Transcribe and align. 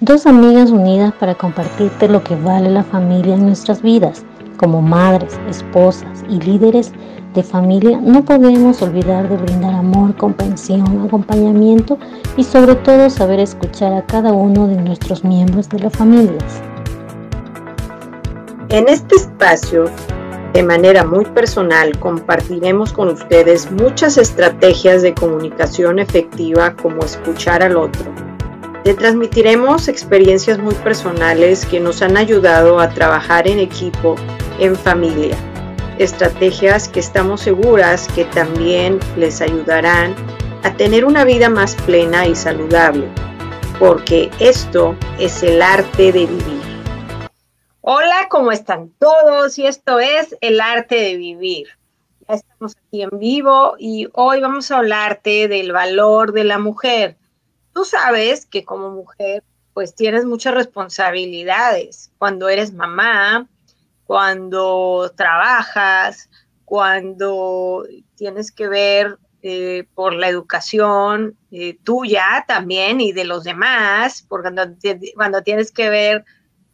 Dos 0.00 0.26
amigas 0.26 0.72
unidas 0.72 1.14
para 1.14 1.34
compartirte 1.34 2.06
lo 2.06 2.22
que 2.22 2.36
vale 2.36 2.68
la 2.68 2.84
familia 2.84 3.34
en 3.34 3.46
nuestras 3.46 3.80
vidas. 3.80 4.26
Como 4.58 4.82
madres, 4.82 5.40
esposas 5.48 6.22
y 6.28 6.38
líderes 6.38 6.92
de 7.32 7.42
familia 7.42 7.98
no 8.02 8.22
podemos 8.22 8.82
olvidar 8.82 9.26
de 9.26 9.38
brindar 9.38 9.72
amor, 9.72 10.14
comprensión, 10.16 11.06
acompañamiento 11.06 11.98
y 12.36 12.44
sobre 12.44 12.74
todo 12.74 13.08
saber 13.08 13.40
escuchar 13.40 13.94
a 13.94 14.04
cada 14.04 14.34
uno 14.34 14.68
de 14.68 14.76
nuestros 14.76 15.24
miembros 15.24 15.66
de 15.70 15.78
las 15.78 15.96
familias. 15.96 16.60
En 18.68 18.90
este 18.90 19.16
espacio, 19.16 19.86
de 20.52 20.62
manera 20.62 21.06
muy 21.06 21.24
personal, 21.24 21.98
compartiremos 21.98 22.92
con 22.92 23.08
ustedes 23.08 23.72
muchas 23.72 24.18
estrategias 24.18 25.00
de 25.00 25.14
comunicación 25.14 25.98
efectiva 25.98 26.76
como 26.76 27.02
escuchar 27.02 27.62
al 27.62 27.78
otro 27.78 28.25
le 28.86 28.94
transmitiremos 28.94 29.88
experiencias 29.88 30.60
muy 30.60 30.72
personales 30.76 31.66
que 31.66 31.80
nos 31.80 32.02
han 32.02 32.16
ayudado 32.16 32.78
a 32.78 32.88
trabajar 32.88 33.48
en 33.48 33.58
equipo, 33.58 34.14
en 34.60 34.76
familia. 34.76 35.36
Estrategias 35.98 36.88
que 36.88 37.00
estamos 37.00 37.40
seguras 37.40 38.06
que 38.14 38.26
también 38.26 39.00
les 39.16 39.40
ayudarán 39.40 40.14
a 40.62 40.72
tener 40.76 41.04
una 41.04 41.24
vida 41.24 41.50
más 41.50 41.74
plena 41.84 42.28
y 42.28 42.36
saludable, 42.36 43.08
porque 43.80 44.30
esto 44.38 44.94
es 45.18 45.42
el 45.42 45.62
arte 45.62 46.12
de 46.12 46.26
vivir. 46.26 46.62
Hola, 47.80 48.28
¿cómo 48.30 48.52
están 48.52 48.92
todos? 49.00 49.58
Y 49.58 49.66
esto 49.66 49.98
es 49.98 50.36
el 50.40 50.60
arte 50.60 50.94
de 50.94 51.16
vivir. 51.16 51.66
Ya 52.28 52.36
estamos 52.36 52.76
aquí 52.76 53.02
en 53.02 53.18
vivo 53.18 53.74
y 53.80 54.06
hoy 54.12 54.40
vamos 54.40 54.70
a 54.70 54.78
hablarte 54.78 55.48
del 55.48 55.72
valor 55.72 56.30
de 56.30 56.44
la 56.44 56.60
mujer 56.60 57.16
tú 57.76 57.84
sabes 57.84 58.46
que 58.46 58.64
como 58.64 58.90
mujer, 58.90 59.44
pues 59.74 59.94
tienes 59.94 60.24
muchas 60.24 60.54
responsabilidades 60.54 62.10
cuando 62.16 62.48
eres 62.48 62.72
mamá, 62.72 63.46
cuando 64.06 65.12
trabajas, 65.14 66.30
cuando 66.64 67.84
tienes 68.14 68.50
que 68.50 68.66
ver 68.66 69.18
eh, 69.42 69.84
por 69.94 70.14
la 70.14 70.30
educación 70.30 71.36
eh, 71.50 71.76
tuya 71.84 72.46
también 72.48 73.02
y 73.02 73.12
de 73.12 73.26
los 73.26 73.44
demás, 73.44 74.24
porque 74.26 74.48
cuando, 75.14 75.42
tienes 75.42 75.70
que 75.70 75.90
ver 75.90 76.24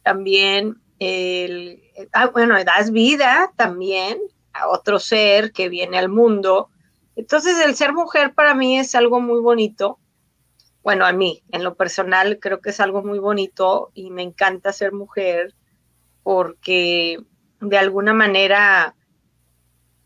también 0.03 0.77
el, 0.99 1.83
ah, 2.13 2.27
bueno, 2.27 2.55
das 2.63 2.91
vida 2.91 3.51
también 3.57 4.19
a 4.53 4.69
otro 4.69 4.99
ser 4.99 5.51
que 5.51 5.67
viene 5.67 5.97
al 5.97 6.07
mundo. 6.07 6.69
Entonces 7.17 7.59
el 7.59 7.75
ser 7.75 7.91
mujer 7.91 8.33
para 8.33 8.55
mí 8.55 8.79
es 8.79 8.95
algo 8.95 9.19
muy 9.19 9.41
bonito 9.41 9.99
bueno, 10.83 11.05
a 11.05 11.13
mí, 11.13 11.41
en 11.51 11.63
lo 11.63 11.75
personal, 11.75 12.39
creo 12.39 12.59
que 12.59 12.71
es 12.71 12.79
algo 12.81 13.03
muy 13.03 13.19
bonito 13.19 13.91
y 13.93 14.11
me 14.11 14.21
encanta 14.21 14.73
ser 14.73 14.91
mujer 14.91 15.55
porque 16.23 17.17
de 17.61 17.77
alguna 17.77 18.13
manera, 18.13 18.95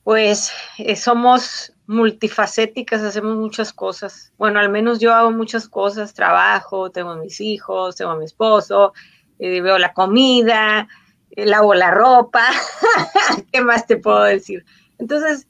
pues 0.03 0.52
eh, 0.78 0.95
somos 0.95 1.73
multifacéticas, 1.88 3.02
hacemos 3.02 3.36
muchas 3.38 3.73
cosas. 3.73 4.33
Bueno, 4.38 4.59
al 4.59 4.70
menos 4.70 5.00
yo 5.00 5.14
hago 5.16 5.31
muchas 5.31 5.67
cosas, 5.67 6.14
trabajo, 6.14 6.92
tengo 6.92 7.16
mis 7.16 7.42
hijos, 7.42 7.95
tengo 7.95 8.11
a 8.11 8.17
mi 8.17 8.25
esposo, 8.25 8.94
eh, 9.39 9.61
veo 9.61 9.80
la 9.80 9.94
comida, 9.94 10.88
eh, 11.31 11.45
lavo 11.48 11.73
la 11.73 11.89
ropa, 11.89 12.44
¿qué 13.52 13.61
más 13.61 13.88
te 13.88 13.98
puedo 13.98 14.23
decir? 14.23 14.64
Entonces, 15.00 15.48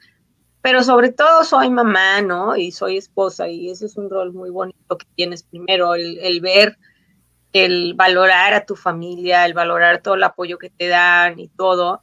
pero 0.61 0.83
sobre 0.83 1.11
todo 1.11 1.44
soy 1.44 1.69
mamá, 1.69 2.22
¿no? 2.22 2.55
Y 2.55 2.72
soy 2.72 2.97
esposa 2.97 3.47
y 3.47 3.69
ese 3.69 3.86
es 3.86 3.97
un 3.97 4.09
rol 4.09 4.33
muy 4.33 4.50
bonito 4.50 4.97
que 4.97 5.05
tienes 5.16 5.44
primero, 5.44 5.95
el, 5.95 6.41
ver, 6.41 6.77
el 7.53 7.94
valorar 7.94 8.53
a 8.53 8.66
tu 8.66 8.75
familia, 8.75 9.45
el 9.45 9.53
valorar 9.53 10.02
todo 10.02 10.16
el 10.16 10.23
apoyo 10.23 10.58
que 10.58 10.69
te 10.69 10.88
dan 10.88 11.39
y 11.39 11.47
todo, 11.47 12.02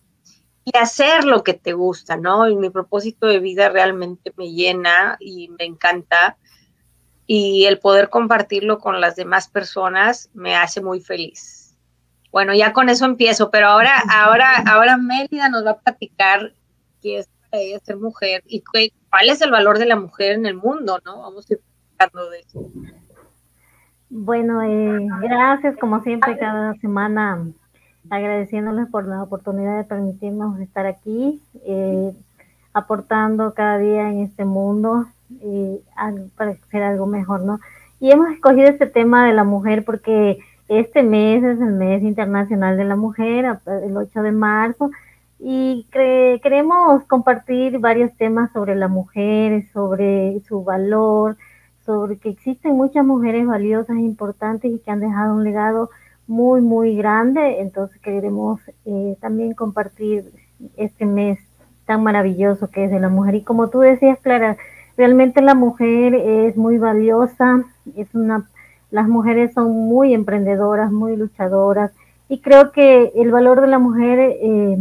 y 0.64 0.76
hacer 0.78 1.24
lo 1.24 1.44
que 1.44 1.54
te 1.54 1.72
gusta, 1.72 2.16
¿no? 2.16 2.48
Y 2.48 2.56
mi 2.56 2.70
propósito 2.70 3.26
de 3.26 3.38
vida 3.38 3.68
realmente 3.68 4.32
me 4.36 4.50
llena 4.50 5.16
y 5.20 5.48
me 5.58 5.64
encanta 5.64 6.38
y 7.26 7.64
el 7.66 7.78
poder 7.78 8.10
compartirlo 8.10 8.78
con 8.78 9.00
las 9.00 9.16
demás 9.16 9.48
personas 9.48 10.30
me 10.34 10.56
hace 10.56 10.80
muy 10.80 11.00
feliz. 11.00 11.76
Bueno, 12.30 12.52
ya 12.54 12.72
con 12.72 12.88
eso 12.88 13.04
empiezo, 13.04 13.50
pero 13.50 13.68
ahora, 13.68 14.02
ahora, 14.10 14.62
ahora 14.66 14.96
Mélida 14.96 15.48
nos 15.48 15.64
va 15.64 15.72
a 15.72 15.78
platicar 15.78 16.54
qué 17.00 17.18
es 17.18 17.28
ser 17.84 17.96
mujer 17.96 18.42
y 18.46 18.62
cuál 18.62 19.28
es 19.28 19.40
el 19.40 19.50
valor 19.50 19.78
de 19.78 19.86
la 19.86 19.96
mujer 19.96 20.32
en 20.32 20.46
el 20.46 20.54
mundo, 20.54 21.00
¿no? 21.04 21.20
Vamos 21.22 21.50
a 21.50 21.54
ir 21.54 21.60
hablando 21.98 22.30
de 22.30 22.40
eso. 22.40 22.70
Bueno, 24.10 24.62
eh, 24.62 25.08
gracias 25.22 25.76
como 25.78 26.00
siempre 26.02 26.38
cada 26.38 26.74
semana 26.74 27.46
agradeciéndoles 28.10 28.88
por 28.88 29.06
la 29.06 29.22
oportunidad 29.22 29.78
de 29.78 29.84
permitirnos 29.84 30.60
estar 30.60 30.86
aquí, 30.86 31.42
eh, 31.66 32.12
aportando 32.72 33.54
cada 33.54 33.78
día 33.78 34.10
en 34.10 34.20
este 34.20 34.44
mundo 34.44 35.06
eh, 35.40 35.80
para 36.36 36.52
hacer 36.52 36.82
algo 36.82 37.06
mejor, 37.06 37.42
¿no? 37.42 37.60
Y 37.98 38.10
hemos 38.10 38.30
escogido 38.30 38.68
este 38.68 38.86
tema 38.86 39.26
de 39.26 39.32
la 39.32 39.44
mujer 39.44 39.84
porque 39.84 40.38
este 40.68 41.02
mes 41.02 41.42
es 41.42 41.60
el 41.60 41.72
mes 41.72 42.02
internacional 42.02 42.76
de 42.76 42.84
la 42.84 42.96
mujer, 42.96 43.58
el 43.66 43.96
8 43.96 44.22
de 44.22 44.32
marzo, 44.32 44.90
y 45.46 45.86
queremos 45.90 47.04
compartir 47.04 47.78
varios 47.78 48.16
temas 48.16 48.50
sobre 48.52 48.74
la 48.76 48.88
mujer, 48.88 49.66
sobre 49.74 50.40
su 50.48 50.64
valor, 50.64 51.36
sobre 51.84 52.16
que 52.16 52.30
existen 52.30 52.72
muchas 52.72 53.04
mujeres 53.04 53.46
valiosas 53.46 53.98
importantes 53.98 54.72
y 54.72 54.78
que 54.78 54.90
han 54.90 55.00
dejado 55.00 55.34
un 55.34 55.44
legado 55.44 55.90
muy, 56.26 56.62
muy 56.62 56.96
grande. 56.96 57.60
Entonces 57.60 58.00
queremos 58.00 58.58
eh, 58.86 59.18
también 59.20 59.52
compartir 59.52 60.32
este 60.78 61.04
mes 61.04 61.38
tan 61.84 62.02
maravilloso 62.02 62.70
que 62.70 62.86
es 62.86 62.90
de 62.90 63.00
la 63.00 63.10
mujer. 63.10 63.34
Y 63.34 63.42
como 63.42 63.68
tú 63.68 63.80
decías, 63.80 64.18
Clara, 64.20 64.56
realmente 64.96 65.42
la 65.42 65.54
mujer 65.54 66.14
es 66.14 66.56
muy 66.56 66.78
valiosa, 66.78 67.62
es 67.94 68.14
una, 68.14 68.48
las 68.90 69.08
mujeres 69.08 69.52
son 69.52 69.72
muy 69.72 70.14
emprendedoras, 70.14 70.90
muy 70.90 71.16
luchadoras. 71.16 71.90
Y 72.30 72.40
creo 72.40 72.72
que 72.72 73.12
el 73.14 73.30
valor 73.30 73.60
de 73.60 73.66
la 73.66 73.78
mujer 73.78 74.18
eh, 74.18 74.78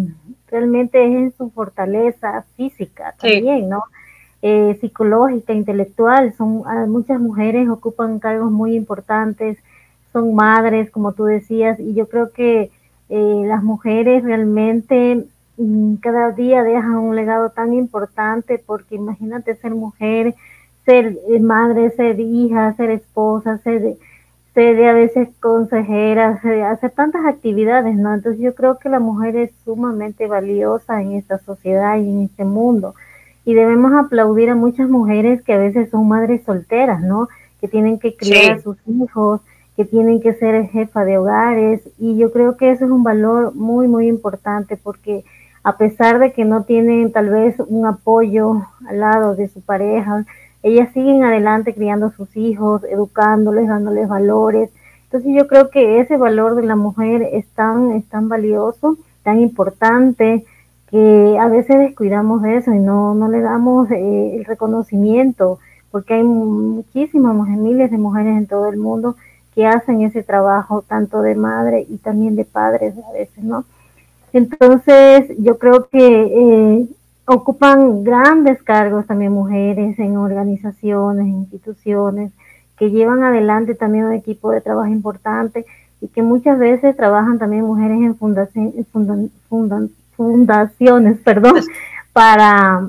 realmente 0.53 1.03
es 1.03 1.11
en 1.11 1.33
su 1.35 1.49
fortaleza 1.49 2.45
física 2.55 3.15
también, 3.19 3.69
¿no? 3.69 3.83
Eh, 4.43 4.77
psicológica, 4.79 5.51
intelectual. 5.51 6.33
Son 6.37 6.61
ah, 6.67 6.85
muchas 6.87 7.19
mujeres 7.19 7.67
ocupan 7.67 8.19
cargos 8.19 8.51
muy 8.51 8.75
importantes, 8.75 9.57
son 10.11 10.35
madres, 10.35 10.91
como 10.91 11.13
tú 11.13 11.23
decías, 11.23 11.79
y 11.79 11.95
yo 11.95 12.07
creo 12.07 12.31
que 12.31 12.69
eh, 13.09 13.43
las 13.47 13.63
mujeres 13.63 14.23
realmente 14.23 15.25
mm, 15.57 15.95
cada 15.95 16.31
día 16.31 16.61
dejan 16.61 16.97
un 16.97 17.15
legado 17.15 17.49
tan 17.49 17.73
importante, 17.73 18.61
porque 18.63 18.95
imagínate 18.95 19.55
ser 19.55 19.73
mujer, 19.73 20.35
ser 20.85 21.17
eh, 21.29 21.39
madre, 21.39 21.89
ser 21.91 22.19
hija, 22.19 22.73
ser 22.73 22.91
esposa, 22.91 23.57
ser 23.63 23.97
de 24.61 24.87
a 24.87 24.93
veces 24.93 25.29
consejera, 25.39 26.39
hace 26.69 26.89
tantas 26.89 27.25
actividades, 27.25 27.95
¿no? 27.95 28.13
Entonces 28.13 28.41
yo 28.41 28.53
creo 28.53 28.77
que 28.77 28.89
la 28.89 28.99
mujer 28.99 29.35
es 29.35 29.51
sumamente 29.65 30.27
valiosa 30.27 31.01
en 31.01 31.13
esta 31.13 31.39
sociedad 31.39 31.97
y 31.97 32.09
en 32.09 32.21
este 32.21 32.45
mundo. 32.45 32.93
Y 33.45 33.55
debemos 33.55 33.91
aplaudir 33.93 34.51
a 34.51 34.55
muchas 34.55 34.89
mujeres 34.89 35.41
que 35.41 35.53
a 35.53 35.57
veces 35.57 35.89
son 35.89 36.07
madres 36.07 36.43
solteras, 36.45 37.01
¿no? 37.01 37.29
Que 37.59 37.67
tienen 37.67 37.97
que 37.99 38.15
criar 38.15 38.53
a 38.53 38.61
sus 38.61 38.77
hijos, 38.87 39.41
que 39.75 39.85
tienen 39.85 40.21
que 40.21 40.33
ser 40.33 40.69
jefa 40.69 41.03
de 41.03 41.17
hogares. 41.17 41.81
Y 41.97 42.17
yo 42.17 42.31
creo 42.31 42.55
que 42.55 42.71
eso 42.71 42.85
es 42.85 42.91
un 42.91 43.03
valor 43.03 43.55
muy, 43.55 43.87
muy 43.87 44.07
importante 44.07 44.77
porque 44.77 45.25
a 45.63 45.77
pesar 45.77 46.19
de 46.19 46.31
que 46.31 46.45
no 46.45 46.63
tienen 46.63 47.11
tal 47.11 47.29
vez 47.29 47.55
un 47.59 47.85
apoyo 47.85 48.67
al 48.87 48.99
lado 48.99 49.35
de 49.35 49.47
su 49.47 49.61
pareja, 49.61 50.25
ellas 50.63 50.89
siguen 50.93 51.23
adelante 51.23 51.75
criando 51.75 52.07
a 52.07 52.11
sus 52.11 52.35
hijos, 52.37 52.83
educándoles, 52.85 53.67
dándoles 53.67 54.07
valores. 54.07 54.69
Entonces 55.03 55.31
yo 55.35 55.47
creo 55.47 55.69
que 55.69 55.99
ese 55.99 56.17
valor 56.17 56.55
de 56.55 56.63
la 56.63 56.77
mujer 56.77 57.21
es 57.33 57.45
tan, 57.49 57.91
es 57.91 58.05
tan 58.05 58.29
valioso, 58.29 58.97
tan 59.23 59.39
importante, 59.39 60.45
que 60.89 61.37
a 61.39 61.47
veces 61.47 61.79
descuidamos 61.79 62.41
de 62.43 62.57
eso 62.57 62.73
y 62.73 62.79
no, 62.79 63.13
no 63.13 63.27
le 63.27 63.41
damos 63.41 63.91
eh, 63.91 64.35
el 64.37 64.45
reconocimiento, 64.45 65.59
porque 65.91 66.15
hay 66.15 66.23
muchísimas 66.23 67.35
miles 67.49 67.91
de 67.91 67.97
mujeres 67.97 68.37
en 68.37 68.47
todo 68.47 68.69
el 68.69 68.77
mundo 68.77 69.15
que 69.53 69.67
hacen 69.67 70.01
ese 70.01 70.23
trabajo, 70.23 70.83
tanto 70.87 71.21
de 71.21 71.35
madre 71.35 71.85
y 71.89 71.97
también 71.97 72.35
de 72.35 72.45
padres 72.45 72.95
a 73.09 73.11
veces, 73.11 73.43
¿no? 73.43 73.65
Entonces, 74.33 75.31
yo 75.37 75.57
creo 75.59 75.87
que 75.89 76.23
eh, 76.23 76.87
ocupan 77.25 78.03
grandes 78.03 78.61
cargos 78.63 79.05
también 79.05 79.31
mujeres 79.31 79.97
en 79.99 80.17
organizaciones, 80.17 81.27
instituciones, 81.27 82.31
que 82.77 82.91
llevan 82.91 83.23
adelante 83.23 83.75
también 83.75 84.05
un 84.05 84.13
equipo 84.13 84.51
de 84.51 84.61
trabajo 84.61 84.89
importante 84.89 85.65
y 86.01 86.07
que 86.09 86.21
muchas 86.21 86.59
veces 86.59 86.97
trabajan 86.97 87.39
también 87.39 87.63
mujeres 87.63 87.97
en 87.97 88.17
fundaciones, 90.17 91.17
perdón, 91.23 91.61
para, 92.11 92.87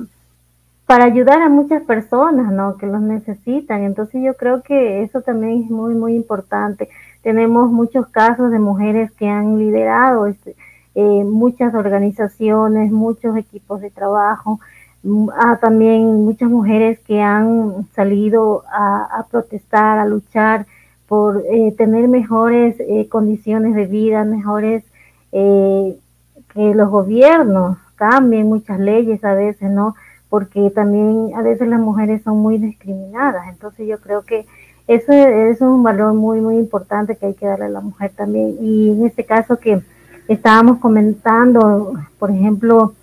para 0.85 1.05
ayudar 1.05 1.41
a 1.41 1.49
muchas 1.49 1.83
personas, 1.83 2.51
¿no? 2.51 2.75
Que 2.77 2.87
los 2.87 3.01
necesitan. 3.01 3.83
Entonces 3.83 4.21
yo 4.21 4.33
creo 4.33 4.61
que 4.63 5.01
eso 5.03 5.21
también 5.21 5.63
es 5.63 5.69
muy, 5.69 5.95
muy 5.95 6.15
importante. 6.15 6.89
tenemos 7.23 7.71
muchos 7.71 8.07
casos 8.07 8.51
de 8.51 8.59
mujeres 8.59 9.11
que 9.13 9.29
han 9.29 9.59
liderado 9.59 10.27
este, 10.27 10.55
eh, 10.95 11.23
muchas 11.25 11.75
organizaciones, 11.75 12.89
muchos 12.91 13.35
equipos 13.35 13.81
de 13.81 13.91
trabajo, 13.91 14.61
mm, 15.03 15.29
ah, 15.37 15.57
también 15.61 16.23
muchas 16.23 16.49
mujeres 16.49 16.99
que 17.01 17.21
han 17.21 17.85
salido 17.93 18.63
a, 18.71 19.25
protestar, 19.29 19.99
a 19.99 20.05
luchar 20.05 20.65
por 21.07 21.43
eh, 21.51 21.73
tener 21.77 22.07
mejores 22.07 22.77
eh, 22.79 23.07
condiciones 23.09 23.75
de 23.75 23.85
vida, 23.85 24.23
mejores 24.23 24.83
que 25.31 26.73
los 26.73 26.89
gobiernos 26.89 27.77
cambien 27.95 28.47
muchas 28.47 28.79
leyes 28.79 29.21
a 29.25 29.33
veces, 29.33 29.69
¿no? 29.69 29.95
Porque 30.29 30.69
también 30.69 31.31
a 31.35 31.41
veces 31.41 31.67
las 31.67 31.81
mujeres 31.81 32.21
son 32.23 32.37
muy 32.37 32.57
discriminadas. 32.57 33.49
Entonces 33.49 33.85
yo 33.85 33.99
creo 33.99 34.21
que 34.21 34.45
eso, 34.87 35.11
es 35.11 35.59
un 35.59 35.83
valor 35.83 36.13
muy, 36.13 36.39
muy 36.39 36.55
importante 36.57 37.17
que 37.17 37.25
hay 37.25 37.33
que 37.33 37.47
darle 37.47 37.65
a 37.65 37.69
la 37.69 37.81
mujer 37.81 38.11
también. 38.15 38.55
Y 38.61 38.91
en 38.91 39.05
este 39.05 39.25
caso 39.25 39.57
que 39.57 39.81
estábamos 40.27 40.79
comentando, 40.79 41.93
por 42.19 42.31
ejemplo, 42.31 42.93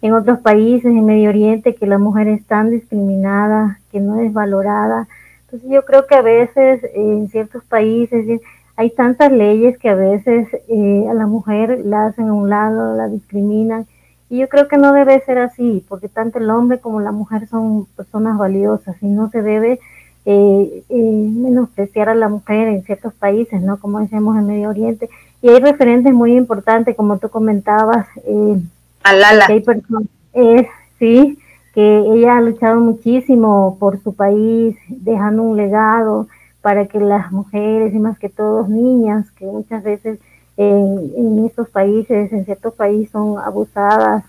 en 0.00 0.14
otros 0.14 0.40
países, 0.40 0.86
en 0.86 1.06
Medio 1.06 1.30
Oriente, 1.30 1.74
que 1.74 1.86
la 1.86 1.98
mujer 1.98 2.28
es 2.28 2.44
tan 2.44 2.70
discriminada, 2.70 3.78
que 3.90 4.00
no 4.00 4.20
es 4.20 4.32
valorada. 4.32 5.06
Entonces 5.44 5.70
yo 5.70 5.84
creo 5.84 6.06
que 6.06 6.16
a 6.16 6.22
veces 6.22 6.80
en 6.94 7.28
ciertos 7.28 7.62
países 7.64 8.40
hay 8.74 8.90
tantas 8.90 9.30
leyes 9.30 9.78
que 9.78 9.90
a 9.90 9.94
veces 9.94 10.48
eh, 10.68 11.06
a 11.08 11.14
la 11.14 11.26
mujer 11.26 11.82
la 11.84 12.06
hacen 12.06 12.28
a 12.28 12.32
un 12.32 12.50
lado, 12.50 12.96
la 12.96 13.08
discriminan. 13.08 13.86
Y 14.28 14.38
yo 14.38 14.48
creo 14.48 14.66
que 14.66 14.78
no 14.78 14.92
debe 14.92 15.20
ser 15.20 15.38
así, 15.38 15.84
porque 15.88 16.08
tanto 16.08 16.38
el 16.38 16.50
hombre 16.50 16.80
como 16.80 17.00
la 17.00 17.12
mujer 17.12 17.46
son 17.46 17.84
personas 17.84 18.38
valiosas 18.38 18.96
y 19.02 19.06
no 19.06 19.28
se 19.28 19.42
debe 19.42 19.78
eh, 20.24 20.84
eh, 20.88 20.94
menospreciar 20.94 22.08
a 22.08 22.14
la 22.14 22.28
mujer 22.28 22.68
en 22.68 22.84
ciertos 22.84 23.12
países, 23.14 23.60
¿no? 23.60 23.78
Como 23.78 24.00
decimos 24.00 24.36
en 24.36 24.46
Medio 24.46 24.70
Oriente. 24.70 25.10
Y 25.40 25.48
hay 25.48 25.60
referentes 25.60 26.12
muy 26.12 26.36
importantes, 26.36 26.96
como 26.96 27.18
tú 27.18 27.28
comentabas. 27.28 28.06
Eh, 28.24 28.60
Alala. 29.02 29.46
Que 29.46 29.52
hay 29.54 29.60
personas, 29.60 30.08
eh, 30.34 30.68
sí, 30.98 31.38
que 31.74 31.98
ella 31.98 32.36
ha 32.36 32.40
luchado 32.40 32.80
muchísimo 32.80 33.76
por 33.80 34.00
su 34.02 34.14
país, 34.14 34.76
dejando 34.88 35.42
un 35.42 35.56
legado 35.56 36.28
para 36.60 36.86
que 36.86 37.00
las 37.00 37.32
mujeres 37.32 37.92
y 37.92 37.98
más 37.98 38.18
que 38.18 38.28
todos 38.28 38.68
niñas, 38.68 39.28
que 39.32 39.46
muchas 39.46 39.82
veces 39.82 40.20
en, 40.56 41.12
en 41.16 41.44
estos 41.46 41.68
países, 41.68 42.32
en 42.32 42.44
ciertos 42.44 42.74
países 42.74 43.10
son 43.10 43.38
abusadas, 43.38 44.22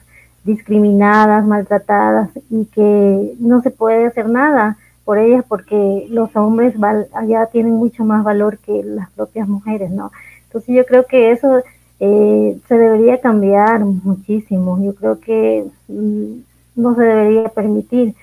discriminadas, 0.44 1.45
maltratadas 1.45 2.30
y 2.50 2.66
que 2.66 3.36
no 3.40 3.62
se 3.62 3.69
puede 3.69 4.07
hacer 4.07 4.28
nada 4.28 4.78
por 5.06 5.18
ellas 5.18 5.44
porque 5.48 6.08
los 6.10 6.36
hombres 6.36 6.76
allá 7.14 7.48
tienen 7.48 7.74
mucho 7.74 8.06
más 8.06 8.24
valor 8.24 8.58
que 8.60 8.84
las 8.84 9.10
propias 9.12 9.48
mujeres, 9.48 9.92
¿no? 9.92 10.12
Entonces 10.46 10.76
yo 10.76 10.86
creo 10.86 11.06
que 11.06 11.32
eso 11.32 11.64
eh, 12.00 12.60
se 12.68 12.78
debería 12.78 13.20
cambiar 13.22 13.84
muchísimo. 13.84 14.80
Yo 14.84 14.94
creo 14.96 15.20
que 15.20 15.66
mm, 15.88 16.34
no 16.76 16.96
se 16.96 17.02
debería 17.04 17.50
permitir 17.50 18.16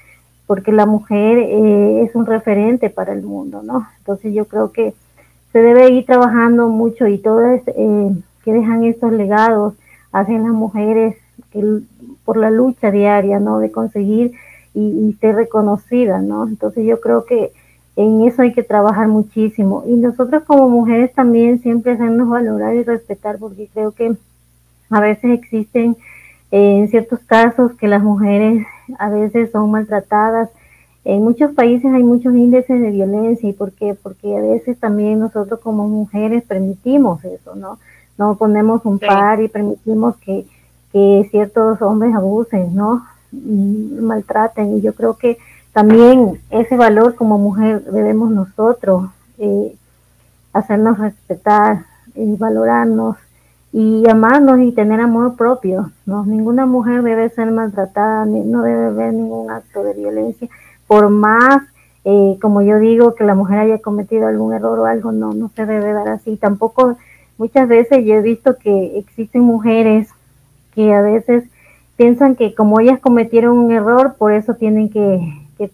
porque 0.47 0.73
la 0.73 0.87
mujer 0.87 1.39
eh, 1.39 2.03
es 2.03 2.15
un 2.15 2.27
referente 2.27 2.91
para 2.91 3.13
el 3.13 3.23
mundo, 3.23 3.63
¿no? 3.63 3.87
Entonces 3.99 4.35
yo 4.35 4.47
creo 4.47 4.73
que 4.73 4.95
se 5.53 5.61
debe 5.61 5.91
ir 5.91 6.07
trabajando 6.07 6.69
mucho 6.69 7.07
y 7.07 7.19
todas 7.19 7.63
eh, 7.67 8.11
que 8.45 8.53
dejan 8.53 8.85
estos 8.85 9.13
legados 9.13 9.75
hacen 10.13 10.43
las 10.43 10.53
mujeres 10.53 11.17
que, 11.53 11.81
por 12.25 12.37
la 12.37 12.51
lucha 12.51 12.91
diaria, 12.91 13.39
¿no? 13.39 13.59
De 13.59 13.71
conseguir 13.71 14.33
y, 14.75 15.17
ser 15.21 15.35
reconocida, 15.37 16.21
¿no? 16.21 16.47
Entonces 16.47 16.87
yo 16.87 17.01
creo 17.01 17.25
que 17.25 17.53
en 17.97 18.23
eso 18.23 18.43
hay 18.43 18.53
que 18.53 18.63
trabajar 18.63 19.09
muchísimo. 19.09 19.85
Y 19.87 19.95
nosotros 19.95 20.45
como 20.45 20.69
mujeres 20.69 21.13
también 21.13 21.61
siempre 21.61 21.93
hacernos 21.93 22.29
valorar 22.29 22.75
y 22.75 22.85
respetar, 22.85 23.39
porque 23.39 23.69
creo 23.73 23.93
que 23.93 24.17
a 24.91 25.01
veces 25.01 25.33
existen 25.33 25.97
eh, 26.51 26.79
en 26.79 26.89
ciertos 26.89 27.21
casos 27.21 27.73
que 27.75 27.89
las 27.89 28.03
mujeres 28.03 28.67
a 28.99 29.09
veces 29.11 29.51
son 29.51 29.71
maltratadas. 29.71 30.51
En 31.05 31.23
muchos 31.23 31.53
países 31.53 31.93
hay 31.93 32.03
muchos 32.03 32.35
índices 32.35 32.81
de 32.81 32.91
violencia. 32.91 33.49
¿Y 33.49 33.53
por 33.53 33.73
qué? 33.73 33.97
Porque 34.01 34.37
a 34.37 34.41
veces 34.41 34.79
también 34.79 35.19
nosotros 35.19 35.61
como 35.61 35.89
mujeres 35.89 36.45
permitimos 36.45 37.25
eso, 37.25 37.55
¿no? 37.55 37.79
No 38.19 38.37
ponemos 38.37 38.85
un 38.85 38.99
par 38.99 39.41
y 39.41 39.49
permitimos 39.49 40.17
que, 40.19 40.47
que 40.93 41.27
ciertos 41.31 41.81
hombres 41.81 42.15
abusen, 42.15 42.75
¿no? 42.75 43.03
Maltraten. 43.33 44.77
Y 44.77 44.81
yo 44.81 44.95
creo 44.95 45.17
que 45.17 45.39
también 45.73 46.41
ese 46.51 46.77
valor 46.77 47.15
como 47.15 47.39
mujer 47.39 47.85
debemos 47.85 48.31
nosotros 48.31 49.11
eh, 49.39 49.77
hacernos 50.53 50.99
respetar 50.99 51.85
y 52.15 52.37
valorarnos 52.37 53.17
y 53.73 54.09
amarnos 54.09 54.61
y 54.61 54.73
tener 54.73 55.01
amor 55.01 55.37
propio. 55.37 55.93
¿no? 56.07 56.25
Ninguna 56.25 56.67
mujer 56.67 57.03
debe 57.03 57.29
ser 57.31 57.51
maltratada, 57.51 58.25
no 58.27 58.63
debe 58.63 58.87
haber 58.87 59.15
ningún 59.15 59.51
acto 59.51 59.83
de 59.83 59.95
violencia, 59.95 60.49
por 60.87 61.09
más, 61.09 61.63
eh, 62.05 62.37
como 62.43 62.63
yo 62.63 62.79
digo, 62.79 63.15
que 63.15 63.25
la 63.25 63.35
mujer 63.35 63.61
haya 63.61 63.79
cometido 63.79 64.27
algún 64.27 64.53
error 64.55 64.79
o 64.79 64.87
algo, 64.87 65.13
no, 65.13 65.33
no 65.33 65.51
se 65.55 65.67
debe 65.67 65.93
dar 65.93 66.09
así. 66.09 66.37
Tampoco, 66.37 66.97
muchas 67.39 67.69
veces 67.69 68.05
yo 68.05 68.15
he 68.15 68.23
visto 68.23 68.57
que 68.57 68.99
existen 68.99 69.43
mujeres 69.43 70.09
que 70.75 70.93
a 70.93 71.01
veces 71.01 71.45
piensan 72.01 72.35
que 72.35 72.55
como 72.55 72.81
ellas 72.81 72.99
cometieron 72.99 73.59
un 73.59 73.73
error, 73.73 74.15
por 74.17 74.33
eso 74.33 74.55
tienen 74.55 74.89
que, 74.89 75.21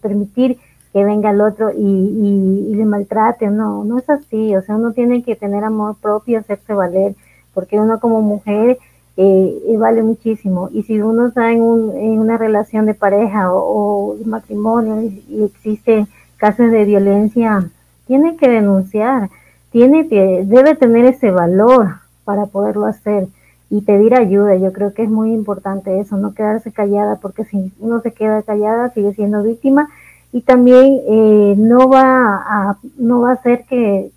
permitir 0.03 0.59
que 0.93 1.05
venga 1.05 1.31
el 1.31 1.41
otro 1.41 1.71
y, 1.71 2.75
le 2.75 2.85
maltrate. 2.85 3.47
No, 3.47 3.85
no 3.85 3.97
es 3.97 4.11
así. 4.11 4.57
O 4.57 4.63
sea, 4.63 4.75
uno 4.75 4.91
tiene 4.91 5.23
que 5.23 5.37
tener 5.37 5.63
amor 5.63 5.95
propio, 6.03 6.41
hacerse 6.41 6.73
valer, 6.73 7.15
porque 7.55 7.79
uno 7.79 8.01
como 8.01 8.23
mujer 8.23 8.77
eh, 9.17 9.77
vale 9.79 10.03
muchísimo. 10.03 10.69
Y 10.73 10.83
si 10.83 11.01
uno 11.01 11.29
está 11.29 11.53
en, 11.53 11.63
una 11.63 12.37
relación 12.37 12.87
de 12.87 12.95
pareja 12.95 13.53
o, 13.53 14.17
matrimonio 14.25 15.03
y, 15.03 15.45
existe 15.45 16.09
casos 16.39 16.73
de 16.73 16.85
violencia, 16.87 17.71
tiene 18.09 18.37
que 18.37 18.49
denunciar, 18.49 19.31
tiene 19.71 20.09
que, 20.09 20.43
debe 20.45 20.75
tener 20.75 21.05
ese 21.05 21.31
valor 21.31 21.99
para 22.25 22.47
poderlo 22.47 22.87
hacer 22.87 23.29
y 23.71 23.81
pedir 23.83 24.15
ayuda. 24.15 24.57
Yo 24.57 24.73
creo 24.73 24.95
que 24.95 25.03
es 25.03 25.11
muy 25.11 25.33
importante 25.33 26.01
eso, 26.01 26.17
no 26.17 26.35
quedarse 26.35 26.73
callada, 26.73 27.17
porque 27.17 27.45
si 27.45 27.73
uno 27.79 28.01
se 28.01 28.13
queda 28.13 28.43
callada 28.43 28.91
sigue 28.91 29.13
siendo 29.15 29.43
víctima 29.43 29.89
y 30.33 30.43
también 30.43 31.01
eh, 31.09 31.55
no 31.57 31.89
va 31.89 32.37
a 32.47 32.79
no 32.99 33.21
va 33.21 33.31
a 33.31 33.35
hacer 33.35 33.65
que, 33.65 34.11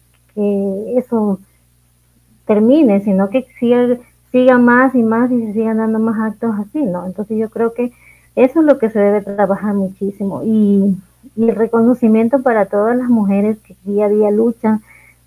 eso 0.95 1.39
termine, 2.45 3.01
sino 3.01 3.29
que 3.29 3.45
siga, 3.59 3.97
siga 4.31 4.57
más 4.57 4.95
y 4.95 5.03
más 5.03 5.29
y 5.31 5.47
se 5.47 5.53
sigan 5.53 5.77
dando 5.77 5.99
más 5.99 6.31
actos 6.31 6.55
así, 6.57 6.81
¿no? 6.81 7.05
Entonces 7.05 7.37
yo 7.37 7.49
creo 7.49 7.73
que 7.73 7.91
eso 8.35 8.61
es 8.61 8.65
lo 8.65 8.79
que 8.79 8.89
se 8.89 8.99
debe 8.99 9.21
trabajar 9.21 9.73
muchísimo 9.73 10.41
y, 10.45 10.95
y 11.35 11.49
el 11.49 11.55
reconocimiento 11.55 12.41
para 12.41 12.67
todas 12.67 12.95
las 12.95 13.09
mujeres 13.09 13.57
que 13.59 13.75
día 13.83 14.05
a 14.05 14.09
día 14.09 14.31
luchan 14.31 14.81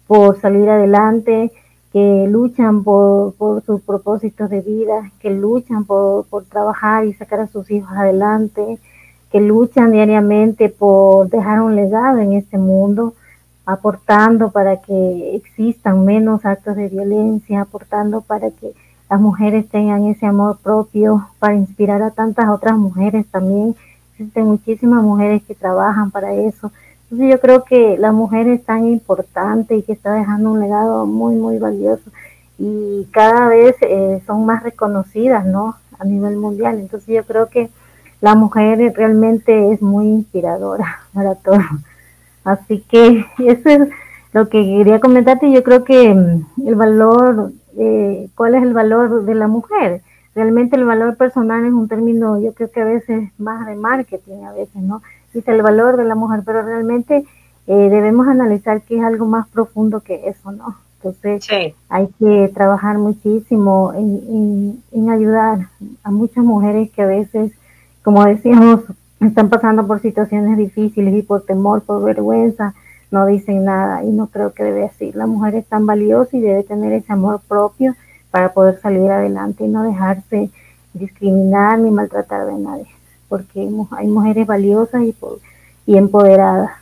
por 0.07 0.41
salir 0.41 0.69
adelante, 0.71 1.53
que 1.93 2.27
luchan 2.29 2.83
por, 2.85 3.35
por 3.35 3.63
sus 3.65 3.83
propósitos 3.83 4.49
de 4.49 4.63
vida, 4.63 5.13
que 5.21 5.31
luchan 5.31 5.85
por, 5.85 6.25
por 6.27 6.45
trabajar 6.45 7.05
y 7.05 7.13
sacar 7.13 7.41
a 7.41 7.47
sus 7.47 7.71
hijos 7.71 7.93
adelante, 7.93 8.79
que 9.31 9.41
luchan 9.41 9.93
diariamente 9.93 10.71
por 10.71 11.29
dejar 11.29 11.61
un 11.61 11.77
legado 11.77 12.19
en 12.19 12.33
este 12.33 12.57
mundo, 12.57 13.15
aportando 13.67 14.51
para 14.51 14.79
que 14.79 15.37
existan 15.37 16.05
menos 16.05 16.45
actos 16.47 16.77
de 16.77 16.89
violencia, 16.89 17.61
aportando 17.61 18.23
para 18.23 18.51
que 18.51 18.73
las 19.11 19.21
mujeres 19.21 19.69
tengan 19.69 20.05
ese 20.07 20.25
amor 20.25 20.57
propio, 20.63 21.29
para 21.39 21.55
inspirar 21.55 22.01
a 22.03 22.11
tantas 22.11 22.49
otras 22.49 22.79
mujeres 22.79 23.27
también. 23.27 23.77
Existen 24.13 24.47
muchísimas 24.47 25.03
mujeres 25.03 25.43
que 25.43 25.55
trabajan 25.55 26.11
para 26.11 26.33
eso. 26.33 26.73
Entonces 27.13 27.31
yo 27.31 27.41
creo 27.43 27.65
que 27.65 27.99
la 27.99 28.11
mujer 28.11 28.49
es 28.49 28.65
tan 28.65 28.87
importante 28.87 29.77
y 29.77 29.83
que 29.83 29.93
está 29.93 30.15
dejando 30.15 30.51
un 30.51 30.61
legado 30.61 31.05
muy, 31.05 31.35
muy 31.35 31.59
valioso 31.59 32.11
y 32.59 33.07
cada 33.11 33.49
vez 33.49 33.77
eh, 33.83 34.23
son 34.27 34.47
más 34.47 34.63
reconocidas, 34.63 35.45
¿no? 35.45 35.77
A 35.99 36.07
nivel 36.07 36.39
mundial. 36.39 36.79
Entonces 36.79 37.15
yo 37.15 37.23
creo 37.25 37.51
que 37.51 37.69
la 38.23 38.35
mujer 38.35 38.95
realmente 38.97 39.73
es 39.73 39.83
muy 39.83 40.07
inspiradora 40.07 41.03
para 41.13 41.35
todos. 41.35 41.61
Así 42.45 42.83
que 42.89 43.27
eso 43.41 43.69
es 43.69 43.91
lo 44.33 44.49
que 44.49 44.65
quería 44.65 44.99
comentarte. 44.99 45.53
Yo 45.53 45.63
creo 45.63 45.85
que 45.85 46.15
mm, 46.15 46.67
el 46.67 46.77
valor, 46.77 47.53
eh, 47.77 48.27
¿cuál 48.35 48.55
es 48.55 48.63
el 48.63 48.73
valor 48.73 49.27
de 49.27 49.35
la 49.35 49.49
mujer? 49.49 50.01
Realmente 50.35 50.77
el 50.77 50.87
valor 50.87 51.19
personal 51.19 51.63
es 51.67 51.73
un 51.75 51.89
término, 51.89 52.41
yo 52.41 52.55
creo 52.55 52.71
que 52.71 52.81
a 52.81 52.87
veces 52.87 53.29
más 53.37 53.67
de 53.67 53.75
marketing, 53.75 54.45
a 54.45 54.53
veces, 54.53 54.77
¿no? 54.77 55.03
Dice 55.33 55.51
el 55.51 55.63
valor 55.63 55.97
de 55.97 56.05
la 56.05 56.15
mujer, 56.15 56.43
pero 56.45 56.63
realmente 56.63 57.25
eh, 57.67 57.89
debemos 57.91 58.29
analizar 58.29 58.83
que 58.83 58.99
es 58.99 59.05
algo 59.05 59.27
más 59.27 59.49
profundo 59.49 60.01
que 60.01 60.29
eso, 60.29 60.53
¿no? 60.53 60.77
Entonces 60.97 61.49
hay 61.89 62.09
que 62.19 62.51
trabajar 62.55 62.97
muchísimo 62.99 63.93
en, 63.93 64.83
en, 64.93 65.11
ayudar 65.11 65.69
a 66.05 66.11
muchas 66.13 66.45
mujeres 66.45 66.91
que 66.93 67.03
a 67.03 67.07
veces, 67.07 67.53
como 68.05 68.25
decíamos, 68.25 68.81
están 69.21 69.49
pasando 69.49 69.87
por 69.87 70.01
situaciones 70.01 70.57
difíciles 70.57 71.15
y 71.15 71.23
por 71.23 71.43
temor, 71.43 71.83
por 71.83 72.05
vergüenza, 72.05 72.75
no 73.11 73.27
dicen 73.27 73.65
nada 73.65 74.05
y 74.05 74.11
no 74.11 74.29
creo 74.29 74.53
que 74.53 74.63
debe 74.63 74.85
así. 74.85 75.13
La 75.13 75.27
mujer 75.27 75.57
es 75.57 75.67
tan 75.67 75.87
valiosa 75.87 76.37
y 76.37 76.41
debe 76.41 76.63
tener 76.63 76.93
ese 76.93 77.13
amor 77.13 77.41
propio 77.47 77.95
para 78.31 78.53
poder 78.53 78.81
salir 78.81 79.11
adelante 79.11 79.65
y 79.65 79.69
no 79.69 79.83
dejarse 79.83 80.51
discriminar 80.95 81.79
ni 81.79 81.91
maltratar 81.91 82.47
de 82.47 82.59
nadie, 82.59 82.87
porque 83.33 83.67
hay 83.97 84.09
mujeres 84.09 84.47
valiosas 84.47 85.01
y, 85.01 85.17
y 85.87 85.97
empoderadas. 85.97 86.73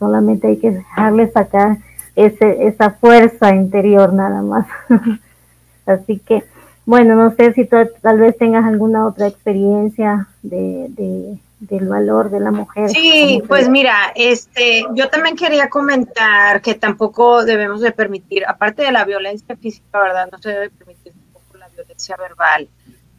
Solamente 0.00 0.48
hay 0.48 0.56
que 0.56 0.72
dejarle 0.72 1.30
sacar 1.30 1.76
ese, 2.16 2.66
esa 2.66 2.90
fuerza 2.90 3.54
interior 3.54 4.12
nada 4.12 4.42
más. 4.42 4.66
Así 5.86 6.18
que, 6.18 6.42
bueno, 6.84 7.14
no 7.14 7.32
sé 7.36 7.52
si 7.52 7.64
tal 7.64 8.18
vez 8.18 8.36
tengas 8.36 8.64
alguna 8.64 9.06
otra 9.06 9.28
experiencia 9.28 10.26
de, 10.42 10.86
de, 10.88 11.38
del 11.60 11.88
valor 11.88 12.28
de 12.30 12.40
la 12.40 12.50
mujer. 12.50 12.90
Sí, 12.90 13.40
pues 13.46 13.68
mira, 13.68 14.10
este, 14.16 14.84
yo 14.94 15.08
también 15.10 15.36
quería 15.36 15.70
comentar 15.70 16.60
que 16.60 16.74
tampoco 16.74 17.44
debemos 17.44 17.82
de 17.82 17.92
permitir, 17.92 18.44
aparte 18.48 18.82
de 18.82 18.90
la 18.90 19.04
violencia 19.04 19.54
física, 19.54 20.00
¿verdad? 20.00 20.28
No 20.32 20.38
se 20.38 20.48
debe 20.48 20.70
permitir 20.70 21.12
tampoco 21.12 21.56
la 21.56 21.68
violencia 21.68 22.16
verbal. 22.16 22.68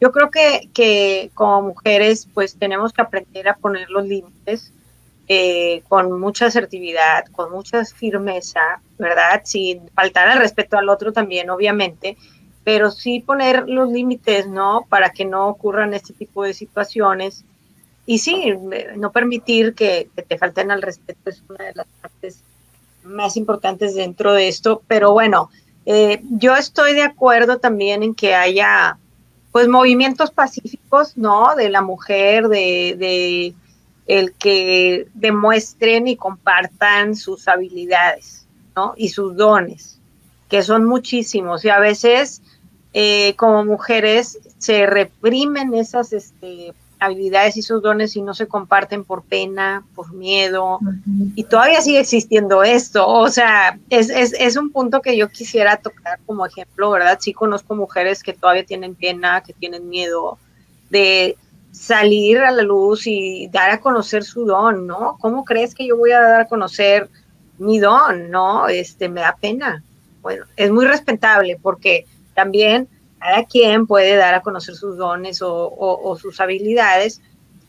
Yo 0.02 0.10
creo 0.10 0.32
que, 0.32 1.30
como 1.32 1.68
mujeres, 1.68 2.26
pues 2.34 2.56
tenemos 2.56 2.92
que 2.92 3.02
aprender 3.02 3.48
a 3.48 3.54
poner 3.54 3.88
los 3.88 4.04
límites 4.04 4.72
eh, 5.28 5.84
con 5.88 6.18
mucha 6.18 6.46
asertividad, 6.46 7.26
con 7.26 7.52
mucha 7.52 7.84
firmeza, 7.84 8.80
¿verdad? 8.98 9.42
Sin 9.44 9.88
faltar 9.90 10.28
al 10.28 10.40
respeto 10.40 10.76
al 10.76 10.88
otro 10.88 11.12
también, 11.12 11.50
obviamente, 11.50 12.16
pero 12.64 12.90
sí 12.90 13.20
poner 13.20 13.68
los 13.68 13.92
límites, 13.92 14.48
¿no? 14.48 14.86
Para 14.88 15.10
que 15.10 15.24
no 15.24 15.46
ocurran 15.46 15.94
este 15.94 16.12
tipo 16.14 16.42
de 16.42 16.52
situaciones. 16.52 17.44
Y 18.04 18.18
sí, 18.18 18.54
no 18.96 19.12
permitir 19.12 19.72
que, 19.76 20.08
te 20.26 20.36
falten 20.36 20.72
al 20.72 20.82
respeto 20.82 21.30
es 21.30 21.44
una 21.48 21.66
de 21.66 21.74
las 21.76 21.86
partes 22.00 22.42
más 23.04 23.36
importantes 23.36 23.94
dentro 23.94 24.32
de 24.32 24.48
esto, 24.48 24.82
pero 24.88 25.12
bueno, 25.12 25.48
eh, 25.86 26.20
yo 26.24 26.56
estoy 26.56 26.92
de 26.94 27.02
acuerdo 27.02 27.58
también 27.58 28.02
en 28.02 28.16
que 28.16 28.34
haya 28.34 28.98
pues 29.52 29.68
movimientos 29.68 30.30
pacíficos, 30.30 31.16
¿no? 31.16 31.54
De 31.54 31.68
la 31.68 31.82
mujer, 31.82 32.48
de, 32.48 32.96
de 32.98 33.54
el 34.06 34.32
que 34.32 35.06
demuestren 35.14 36.08
y 36.08 36.16
compartan 36.16 37.14
sus 37.14 37.46
habilidades, 37.48 38.46
¿no? 38.74 38.94
Y 38.96 39.10
sus 39.10 39.36
dones, 39.36 39.98
que 40.48 40.62
son 40.62 40.84
muchísimos. 40.86 41.64
Y 41.64 41.68
a 41.68 41.78
veces, 41.78 42.42
eh, 42.94 43.34
como 43.36 43.64
mujeres, 43.64 44.38
se 44.58 44.86
reprimen 44.86 45.74
esas 45.74 46.12
este, 46.12 46.72
habilidades 47.02 47.56
y 47.56 47.62
sus 47.62 47.82
dones 47.82 48.14
y 48.16 48.22
no 48.22 48.32
se 48.32 48.46
comparten 48.46 49.04
por 49.04 49.24
pena, 49.24 49.84
por 49.94 50.12
miedo. 50.12 50.78
Y 51.34 51.44
todavía 51.44 51.80
sigue 51.80 51.98
existiendo 51.98 52.62
esto. 52.62 53.06
O 53.08 53.28
sea, 53.28 53.78
es, 53.90 54.08
es, 54.08 54.32
es, 54.38 54.56
un 54.56 54.70
punto 54.70 55.02
que 55.02 55.16
yo 55.16 55.28
quisiera 55.28 55.76
tocar 55.76 56.20
como 56.26 56.46
ejemplo, 56.46 56.90
¿verdad? 56.90 57.18
Sí 57.20 57.32
conozco 57.32 57.74
mujeres 57.74 58.22
que 58.22 58.32
todavía 58.32 58.64
tienen 58.64 58.94
pena, 58.94 59.42
que 59.42 59.52
tienen 59.52 59.88
miedo 59.88 60.38
de 60.90 61.36
salir 61.72 62.38
a 62.38 62.52
la 62.52 62.62
luz 62.62 63.06
y 63.06 63.48
dar 63.48 63.70
a 63.70 63.80
conocer 63.80 64.22
su 64.22 64.44
don, 64.44 64.86
¿no? 64.86 65.16
¿Cómo 65.20 65.44
crees 65.44 65.74
que 65.74 65.86
yo 65.86 65.96
voy 65.96 66.12
a 66.12 66.20
dar 66.20 66.40
a 66.42 66.48
conocer 66.48 67.08
mi 67.58 67.80
don, 67.80 68.30
no? 68.30 68.68
Este, 68.68 69.08
me 69.08 69.22
da 69.22 69.36
pena. 69.40 69.82
Bueno, 70.20 70.44
es 70.56 70.70
muy 70.70 70.86
respetable 70.86 71.58
porque 71.60 72.06
también 72.34 72.88
cada 73.22 73.44
quien 73.44 73.86
puede 73.86 74.16
dar 74.16 74.34
a 74.34 74.42
conocer 74.42 74.74
sus 74.74 74.96
dones 74.96 75.38
o, 75.42 76.18
sus 76.20 76.40
habilidades 76.40 77.20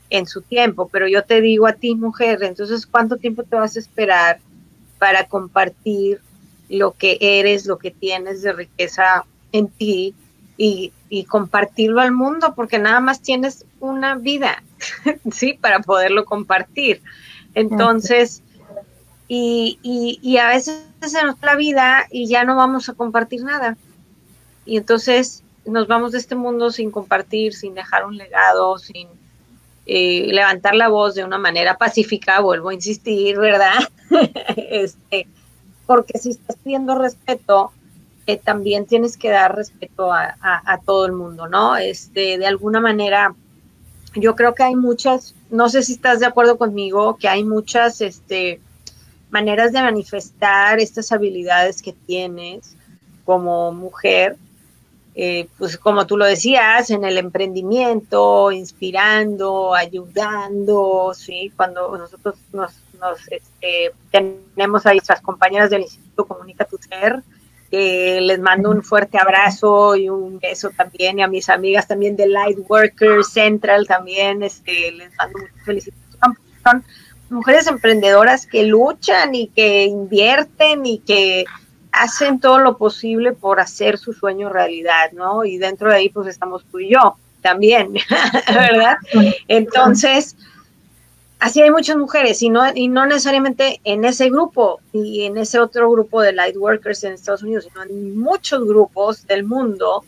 en 0.10 0.25
su 0.25 0.41
tiempo, 0.41 0.89
pero 0.91 1.07
yo 1.07 1.24
te 1.24 1.41
digo 1.41 1.67
a 1.67 1.74
ti, 1.74 1.93
mujer, 1.93 2.41
entonces, 2.41 2.88
¿cuánto 2.88 3.17
tiempo 3.17 3.43
te 3.43 3.55
vas 3.55 3.75
a 3.75 3.79
esperar 3.79 4.39
para 4.98 5.27
compartir 5.27 6.22
lo 6.69 6.93
que 6.93 7.17
eres, 7.22 7.67
lo 7.67 7.77
que 7.77 7.91
tienes 7.91 8.41
de 8.41 8.53
riqueza 8.53 9.25
en 9.51 9.67
ti 9.67 10.15
y, 10.57 10.91
compartirlo 11.29 12.01
al 12.01 12.12
mundo? 12.12 12.53
Porque 12.55 12.79
nada 12.79 13.00
más 13.00 13.22
tienes 13.22 13.65
una 13.79 14.15
vida, 14.15 14.63
¿sí? 15.31 15.53
Para 15.53 15.81
poderlo 15.81 16.25
compartir. 16.25 17.01
Entonces, 17.53 18.41
y, 19.27 19.77
y, 19.83 20.19
y 20.24 20.38
a 20.38 20.48
veces 20.48 20.83
se 21.01 21.24
nos 21.24 21.39
la 21.43 21.55
vida 21.55 22.07
y 22.10 22.27
ya 22.27 22.43
no 22.43 22.55
vamos 22.55 22.89
a 22.89 22.93
compartir 22.93 23.43
nada. 23.43 23.77
Y 24.65 24.77
entonces 24.77 25.43
nos 25.65 25.88
vamos 25.88 26.12
de 26.12 26.17
este 26.17 26.36
mundo 26.36 26.72
sin 26.72 26.91
compartir, 26.91 27.53
sin 27.53 27.74
dejar 27.74 28.05
un 28.05 28.17
legado, 28.17 28.77
sin 28.77 29.08
eh, 29.86 30.27
levantar 30.32 30.75
la 30.75 30.88
voz 30.88 31.15
de 31.15 31.24
una 31.24 31.38
manera 31.38 31.77
pacífica, 31.77 32.39
vuelvo 32.39 32.70
a 32.70 32.74
insistir, 32.74 33.38
¿verdad? 33.38 33.79
este, 34.55 35.27
porque 35.86 36.17
si 36.20 36.32
estás 36.32 36.58
pidiendo 36.63 36.96
respeto, 36.96 37.72
eh, 38.25 38.38
también 38.38 38.86
tienes 38.86 39.17
que 39.17 39.29
dar 39.29 39.55
respeto 39.55 40.13
a, 40.13 40.36
a, 40.41 40.77
todo 40.79 41.05
el 41.05 41.12
mundo, 41.12 41.48
¿no? 41.48 41.75
Este, 41.75 42.38
de 42.38 42.48
alguna 42.48 42.79
manera, 42.79 43.36
yo 44.15 44.36
creo 44.36 44.55
que 44.55 44.63
hay 44.63 44.75
muchas, 44.75 45.36
no 45.50 45.67
sé 45.67 45.84
si 45.84 45.93
estás 45.93 46.22
de 46.22 46.25
acuerdo 46.25 46.58
conmigo, 46.58 47.17
que 47.17 47.27
hay 47.27 47.43
muchas 47.43 48.00
este, 48.00 48.62
maneras 49.29 49.74
de 49.74 49.82
manifestar 49.82 50.79
estas 50.79 51.12
habilidades 51.12 51.82
que 51.82 51.91
tienes 51.91 52.77
como 53.25 53.74
mujer 53.74 54.38
eh, 55.15 55.48
pues 55.58 55.77
como 55.77 56.08
tú 56.08 56.17
lo 56.17 56.25
decías, 56.25 56.89
en 56.89 57.03
el 57.03 57.17
emprendimiento, 57.17 58.51
inspirando, 58.51 59.75
ayudando, 59.75 61.13
¿sí? 61.15 61.51
Cuando 61.55 61.96
nosotros 61.98 62.36
nos, 62.51 62.74
este, 63.29 63.91
tenemos 64.12 64.86
a 64.86 64.93
nuestras 64.93 65.22
compañeras 65.22 65.70
del 65.70 65.82
Instituto 65.82 66.25
Comunica 66.25 66.65
Tu 66.65 66.77
Ser, 66.77 67.22
les 67.72 68.39
mando 68.39 68.70
un 68.70 68.84
fuerte 68.84 69.17
abrazo 69.17 69.96
y 69.96 70.08
un 70.08 70.39
beso 70.39 70.70
también, 70.75 71.20
y 71.20 71.24
a 71.24 71.27
mis 71.27 71.50
amigas 71.50 71.88
también 71.88 72.15
de 72.15 72.27
Lightworker 72.27 73.24
Central 73.24 73.88
también, 73.88 74.43
este, 74.43 74.91
les 74.91 75.12
mando 75.17 75.39
muchas 75.39 75.65
felicitaciones. 75.65 76.39
Son 76.63 76.84
mujeres 77.29 77.67
emprendedoras 77.67 78.46
que 78.46 78.63
luchan 78.63 79.34
y 79.34 79.48
que 79.48 79.86
invierten 79.86 80.86
y 80.86 81.00
que 81.00 81.46
hacen 81.93 82.39
todo 82.39 82.59
lo 82.59 82.77
posible 82.77 83.33
por 83.33 83.59
hacer 83.59 83.97
su 83.97 84.13
sueño 84.13 84.50
realidad, 84.50 85.12
¿no? 85.13 85.45
Y 85.45 85.57
dentro 85.57 85.89
de 85.89 85.95
ahí 85.95 86.09
pues 86.09 86.27
estamos 86.27 86.65
tú 86.65 86.79
y 86.79 86.89
yo 86.89 87.15
también, 87.41 87.93
¿verdad? 88.47 88.97
Entonces, 89.47 90.35
así 91.39 91.62
hay 91.62 91.69
muchas 91.69 91.97
mujeres 91.97 92.41
y 92.41 92.50
no, 92.50 92.63
y 92.73 92.88
no 92.88 93.05
necesariamente 93.05 93.79
en 93.83 94.05
ese 94.05 94.29
grupo 94.29 94.79
y 94.91 95.23
en 95.23 95.38
ese 95.38 95.59
otro 95.59 95.89
grupo 95.91 96.21
de 96.21 96.33
light 96.33 96.57
workers 96.57 97.03
en 97.03 97.13
Estados 97.13 97.43
Unidos, 97.43 97.65
sino 97.65 97.83
en 97.83 98.17
muchos 98.17 98.65
grupos 98.65 99.27
del 99.27 99.43
mundo 99.43 100.03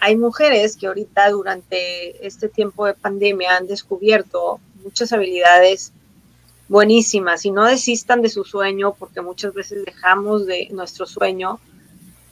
hay 0.00 0.16
mujeres 0.16 0.76
que 0.76 0.86
ahorita 0.86 1.30
durante 1.30 2.26
este 2.26 2.48
tiempo 2.48 2.86
de 2.86 2.94
pandemia 2.94 3.56
han 3.56 3.66
descubierto 3.66 4.60
muchas 4.82 5.12
habilidades 5.12 5.92
buenísimas 6.68 7.44
y 7.44 7.50
no 7.50 7.64
desistan 7.64 8.22
de 8.22 8.28
su 8.28 8.44
sueño 8.44 8.94
porque 8.98 9.20
muchas 9.20 9.54
veces 9.54 9.84
dejamos 9.84 10.46
de 10.46 10.68
nuestro 10.70 11.06
sueño 11.06 11.60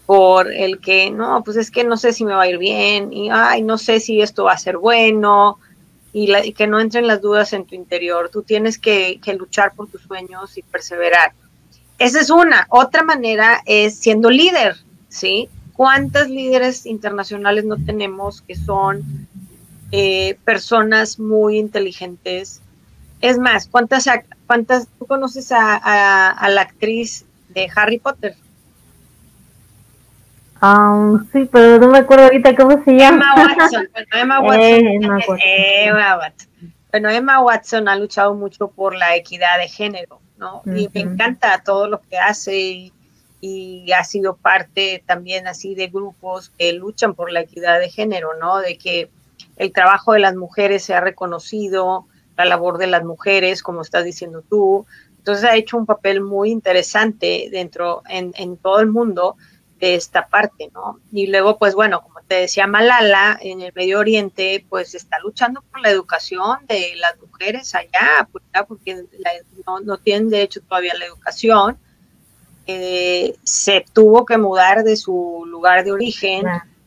por 0.05 0.53
el 0.53 0.79
que 0.79 1.11
no, 1.11 1.43
pues 1.45 1.57
es 1.57 1.71
que 1.71 1.83
no 1.85 1.97
sé 1.97 2.13
si 2.13 2.25
me 2.25 2.35
va 2.35 2.43
a 2.43 2.49
ir 2.49 2.59
bien 2.59 3.13
y 3.13 3.29
ay, 3.31 3.63
no 3.63 3.77
sé 3.79 3.99
si 3.99 4.21
esto 4.21 4.45
va 4.45 4.53
a 4.53 4.59
ser 4.59 4.77
bueno 4.77 5.59
y, 6.13 6.53
que 6.53 6.67
no 6.67 6.81
entren 6.81 7.07
las 7.07 7.21
dudas 7.21 7.53
en 7.53 7.67
tu 7.67 7.75
interior. 7.75 8.31
Tú 8.31 8.43
tienes 8.43 8.79
que, 8.79 9.21
que 9.23 9.35
luchar 9.35 9.75
por 9.75 9.89
tus 9.89 10.03
sueños 10.03 10.57
y 10.57 10.63
perseverar. 10.63 11.33
Esa 11.99 12.21
es 12.21 12.31
una. 12.31 12.67
Otra 12.71 13.03
manera 13.03 13.63
es 13.67 13.99
siendo 13.99 14.31
líder, 14.31 14.77
¿sí? 15.09 15.51
¿Cuántas 15.75 16.31
líderes 16.31 16.87
internacionales 16.87 17.67
no 17.67 17.77
tenemos 17.77 18.41
que 18.41 18.57
son 18.57 19.29
eh, 19.93 20.39
personas 20.45 21.19
muy 21.19 21.59
inteligentes, 21.59 22.61
es 23.21 23.39
más, 23.39 23.69
¿cuántas, 23.69 24.07
cuántas 24.47 24.89
tú 24.99 25.07
conoces 25.07 25.53
a, 25.53 26.49
la 26.49 26.61
actriz 26.61 27.25
de 27.51 27.71
Harry 27.75 27.99
Potter? 27.99 28.35
Um, 30.63 31.27
sí, 31.33 31.49
pero 31.51 31.79
no 31.79 31.89
me 31.89 31.99
acuerdo 31.99 32.25
ahorita 32.25 32.57
cómo 32.57 32.83
se 32.83 32.93
llama. 32.97 33.35
Emma 33.35 33.55
Watson. 33.55 33.89
Bueno, 33.93 34.09
Emma 34.15 34.41
Watson. 34.41 35.39
Eh, 35.45 35.87
Emma 35.87 36.19
Watson. 36.19 36.49
Bueno, 36.91 37.11
Emma 37.11 37.41
Watson 37.41 37.89
ha 37.89 37.97
luchado 37.97 38.35
mucho 38.35 38.69
por 38.69 38.95
la 38.95 39.17
equidad 39.17 39.59
de 39.59 39.69
género, 39.69 40.21
¿no? 40.39 40.63
Y 40.65 40.89
me 40.95 41.01
encanta 41.01 41.63
todo 41.63 41.89
lo 41.89 42.01
que 42.01 42.17
hace 42.17 42.59
y, 42.59 42.93
y, 43.41 43.93
ha 43.93 44.03
sido 44.05 44.37
parte 44.37 45.03
también 45.05 45.47
así 45.47 45.75
de 45.75 45.89
grupos 45.89 46.51
que 46.57 46.73
luchan 46.73 47.15
por 47.15 47.31
la 47.31 47.41
equidad 47.41 47.79
de 47.79 47.91
género, 47.91 48.31
¿no? 48.41 48.59
De 48.59 48.79
que 48.79 49.11
el 49.57 49.73
trabajo 49.73 50.15
de 50.15 50.21
las 50.21 50.37
mujeres 50.37 50.85
sea 50.85 51.01
reconocido, 51.01 52.07
la 52.37 52.45
labor 52.45 52.79
de 52.79 52.87
las 52.87 53.05
mujeres, 53.05 53.63
como 53.63 53.83
estás 53.83 54.05
diciendo 54.05 54.43
tú. 54.49 54.87
Entonces 55.19 55.45
ha 55.45 55.57
hecho 55.57 55.77
un 55.77 55.87
papel 55.87 56.21
muy 56.21 56.51
interesante 56.51 57.49
dentro, 57.51 58.03
en, 58.09 58.33
en 58.37 58.57
todo 58.57 58.81
el 58.81 58.87
mundo 58.87 59.37
de 59.81 59.95
esta 59.95 60.29
parte, 60.29 60.71
¿no? 60.73 61.01
Y 61.13 61.27
luego, 61.27 61.59
pues 61.59 61.75
bueno, 61.75 62.01
como 62.01 62.21
te 62.27 62.37
decía 62.37 62.67
Malala, 62.67 63.39
en 63.41 63.61
el 63.61 63.73
Medio 63.75 63.99
Oriente, 63.99 64.65
pues 64.69 64.95
está 64.95 65.19
luchando 65.21 65.63
por 65.63 65.81
la 65.81 65.91
educación 65.91 66.67
de 66.67 66.95
las 66.97 67.19
mujeres 67.21 67.75
allá, 67.75 68.29
pues, 68.33 68.45
porque 68.67 69.05
no, 69.67 69.81
no, 69.81 69.99
tienen 69.99 70.31
derecho 70.31 70.61
todavía 70.63 70.93
a 70.93 70.99
la 70.99 71.07
educación, 71.07 71.79
eh, 72.67 73.37
se 73.43 73.85
tuvo 73.93 74.25
que 74.25 74.39
mudar 74.39 74.83
de 74.83 74.97
su 74.97 75.45
lugar 75.47 75.85
de 75.85 75.93
origen 75.93 76.45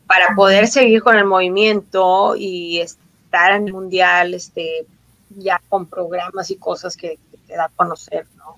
para 0.08 0.36
poder 0.36 0.68
seguir 0.68 1.02
con 1.02 1.16
el 1.16 1.26
movimiento 1.26 2.36
y 2.36 2.80
estar 2.80 3.54
en 3.54 3.68
el 3.68 3.74
mundial, 3.74 4.34
este, 4.34 4.86
ya 5.30 5.62
con 5.70 5.86
programas 5.86 6.52
y 6.52 6.56
cosas 6.58 6.96
que, 6.96 7.20
te 7.48 7.56
da 7.56 7.66
a 7.66 7.70
conocer, 7.70 8.26
¿no? 8.38 8.58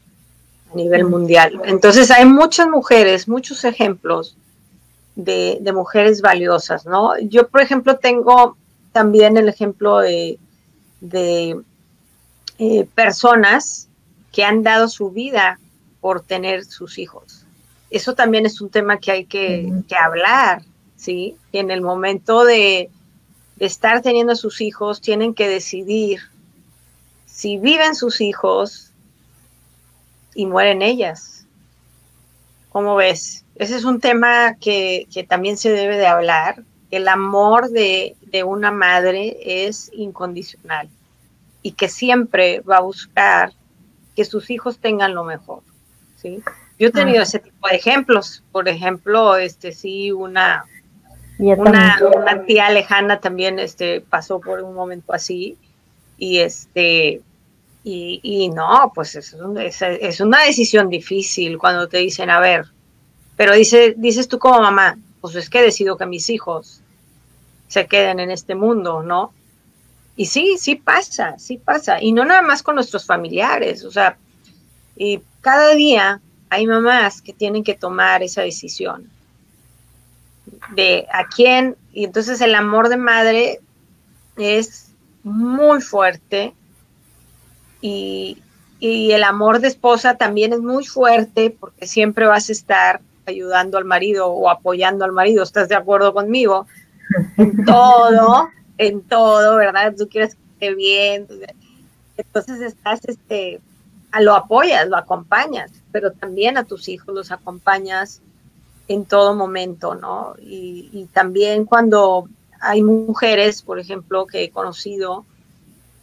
A 0.71 0.75
nivel 0.75 1.05
mundial. 1.05 1.61
Entonces 1.65 2.11
hay 2.11 2.25
muchas 2.25 2.67
mujeres, 2.67 3.27
muchos 3.27 3.63
ejemplos 3.65 4.37
de, 5.15 5.59
mujeres 5.73 6.21
valiosas, 6.21 6.85
¿no? 6.85 7.17
Yo, 7.19 7.47
por 7.47 7.61
ejemplo, 7.61 7.97
tengo 7.97 8.57
también 8.91 9.37
el 9.37 9.47
ejemplo 9.47 9.99
de, 9.99 10.37
eh, 12.59 12.87
personas 12.95 13.87
que 14.31 14.43
han 14.43 14.63
dado 14.63 14.87
su 14.87 15.11
vida 15.11 15.59
por 15.99 16.21
tener 16.21 16.65
sus 16.65 16.97
hijos. 16.97 17.45
Eso 17.89 18.13
también 18.13 18.45
es 18.45 18.61
un 18.61 18.69
tema 18.69 18.97
que 18.97 19.11
hay 19.11 19.25
que, 19.25 19.71
hablar, 19.99 20.63
¿sí? 20.95 21.35
en 21.51 21.71
el 21.71 21.81
momento 21.81 22.45
de, 22.45 22.89
estar 23.59 24.01
teniendo 24.01 24.35
sus 24.35 24.59
hijos 24.59 25.01
tienen 25.01 25.35
que 25.35 25.47
decidir 25.47 26.30
si 27.31 27.57
viven 27.57 27.95
sus 27.95 28.21
hijos 28.21 28.91
y 30.35 30.45
mueren 30.45 30.81
ellas. 30.81 31.45
¿Cómo 32.69 32.95
ves? 32.95 33.45
Ese 33.55 33.75
es 33.75 33.83
un 33.83 33.99
tema 33.99 34.55
que, 34.55 35.07
también 35.27 35.57
se 35.57 35.71
debe 35.71 35.97
de 35.97 36.07
hablar. 36.07 36.63
El 36.89 37.07
amor 37.07 37.69
de, 37.69 38.15
de 38.21 38.43
una 38.43 38.71
madre 38.71 39.37
es 39.65 39.89
incondicional 39.93 40.89
y 41.61 41.73
que 41.73 41.89
siempre 41.89 42.59
va 42.61 42.77
a 42.77 42.81
buscar 42.81 43.53
que 44.15 44.25
sus 44.25 44.49
hijos 44.49 44.79
tengan 44.79 45.13
lo 45.13 45.23
mejor. 45.23 45.61
¿sí? 46.17 46.43
Yo 46.77 46.87
he 46.87 46.91
tenido 46.91 47.23
ese 47.23 47.39
tipo 47.39 47.67
de 47.67 47.75
ejemplos. 47.75 48.43
Por 48.51 48.67
ejemplo, 48.67 49.37
este 49.37 49.71
sí, 49.71 50.11
una, 50.11 50.65
una, 51.37 52.43
tía 52.45 52.69
lejana 52.71 53.19
también 53.19 53.59
este, 53.59 54.01
pasó 54.01 54.41
por 54.41 54.61
un 54.61 54.73
momento 54.73 55.13
así. 55.13 55.57
Y 56.21 56.37
este 56.37 57.21
y, 57.83 58.51
no, 58.53 58.91
pues 58.93 59.15
es, 59.15 59.35
es, 59.81 60.19
una 60.21 60.43
decisión 60.43 60.87
difícil 60.87 61.57
cuando 61.57 61.87
te 61.87 61.97
dicen, 61.97 62.29
a 62.29 62.39
ver, 62.39 62.67
pero 63.35 63.55
dice, 63.55 63.95
dices 63.97 64.27
tú 64.27 64.37
como 64.37 64.61
mamá, 64.61 64.99
pues 65.19 65.33
es 65.33 65.49
que 65.49 65.63
decido 65.63 65.97
que 65.97 66.05
mis 66.05 66.29
hijos 66.29 66.81
se 67.67 67.87
queden 67.87 68.19
en 68.19 68.29
este 68.29 68.53
mundo, 68.53 69.01
¿no? 69.01 69.33
Y 70.15 70.27
sí, 70.27 70.57
sí 70.59 70.75
pasa, 70.75 71.39
sí 71.39 71.57
pasa. 71.57 71.99
Y 71.99 72.11
no 72.11 72.23
nada 72.23 72.43
más 72.43 72.61
con 72.61 72.75
nuestros 72.75 73.03
familiares, 73.03 73.83
o 73.83 73.89
sea, 73.89 74.15
y 74.95 75.19
cada 75.41 75.73
día 75.73 76.21
hay 76.51 76.67
mamás 76.67 77.23
que 77.23 77.33
tienen 77.33 77.63
que 77.63 77.73
tomar 77.73 78.21
esa 78.21 78.43
decisión 78.43 79.09
de 80.75 81.07
a 81.11 81.25
quién, 81.25 81.75
y 81.93 82.03
entonces 82.03 82.41
el 82.41 82.53
amor 82.53 82.89
de 82.89 82.97
madre 82.97 83.59
es 84.37 84.90
muy 85.23 85.81
fuerte 85.81 86.53
y, 87.81 88.37
el 88.79 89.23
amor 89.23 89.59
de 89.59 89.67
esposa 89.67 90.17
también 90.17 90.53
es 90.53 90.59
muy 90.59 90.83
fuerte 90.87 91.55
porque 91.59 91.85
siempre 91.85 92.25
vas 92.25 92.49
a 92.49 92.51
estar 92.51 93.01
ayudando 93.27 93.77
al 93.77 93.85
marido 93.85 94.27
o 94.29 94.49
apoyando 94.49 95.05
al 95.05 95.11
marido, 95.11 95.43
¿estás 95.43 95.69
de 95.69 95.75
acuerdo 95.75 96.15
conmigo? 96.15 96.65
En 97.37 97.63
todo, 97.65 98.49
en 98.79 99.01
todo, 99.03 99.57
¿verdad? 99.57 99.93
Tú 99.95 100.09
quieres 100.09 100.33
que 100.33 100.41
esté 100.53 100.73
bien, 100.73 101.27
entonces 102.17 102.59
estás 102.61 103.01
este, 103.05 103.61
lo 104.19 104.35
apoyas, 104.35 104.87
lo 104.87 104.97
acompañas, 104.97 105.71
pero 105.91 106.11
también 106.11 106.57
a 106.57 106.63
tus 106.63 106.89
hijos 106.89 107.13
los 107.13 107.31
acompañas 107.31 108.21
en 108.87 109.05
todo 109.05 109.35
momento, 109.35 109.95
¿no? 109.95 110.35
Y, 110.41 111.07
también 111.13 111.65
cuando 111.65 112.27
hay 112.61 112.83
mujeres, 112.83 113.61
por 113.61 113.79
ejemplo, 113.79 114.27
que 114.27 114.43
he 114.43 114.51
conocido 114.51 115.25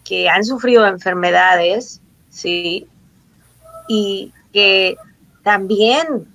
que 0.05 0.29
han 0.29 0.45
sufrido 0.45 0.87
enfermedades, 0.87 2.01
¿sí? 2.31 2.87
Y 3.89 4.33
que 4.53 4.97
también 5.43 6.27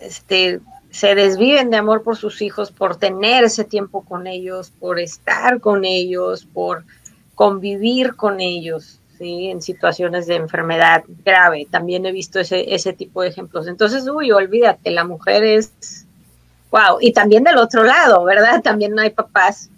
este, 0.00 0.60
se 0.90 1.14
desviven 1.14 1.70
de 1.70 1.76
amor 1.76 2.02
por 2.02 2.16
sus 2.16 2.42
hijos, 2.42 2.70
por 2.70 2.96
tener 2.96 3.44
ese 3.44 3.64
tiempo 3.64 4.04
con 4.04 4.26
ellos, 4.26 4.72
por 4.78 4.98
estar 4.98 5.60
con 5.60 5.84
ellos, 5.84 6.46
por 6.46 6.84
convivir 7.34 8.16
con 8.16 8.40
ellos, 8.40 8.98
en 9.20 9.62
situaciones 9.62 10.26
de 10.26 10.36
enfermedad 10.36 11.04
grave. 11.24 11.66
También 11.70 12.06
he 12.06 12.12
visto 12.12 12.40
ese, 12.40 12.74
ese 12.74 12.92
tipo 12.92 13.22
de 13.22 13.28
ejemplos. 13.28 13.68
Entonces, 13.68 14.08
uy, 14.08 14.32
olvídate, 14.32 14.90
la 14.90 15.04
mujer 15.04 15.44
es, 15.44 16.06
wow. 16.72 16.98
Y 17.00 17.12
también 17.12 17.44
del 17.44 17.58
otro 17.58 17.84
lado, 17.84 18.24
¿verdad? 18.24 18.60
También 18.62 18.98
hay 18.98 19.10
papás 19.10 19.70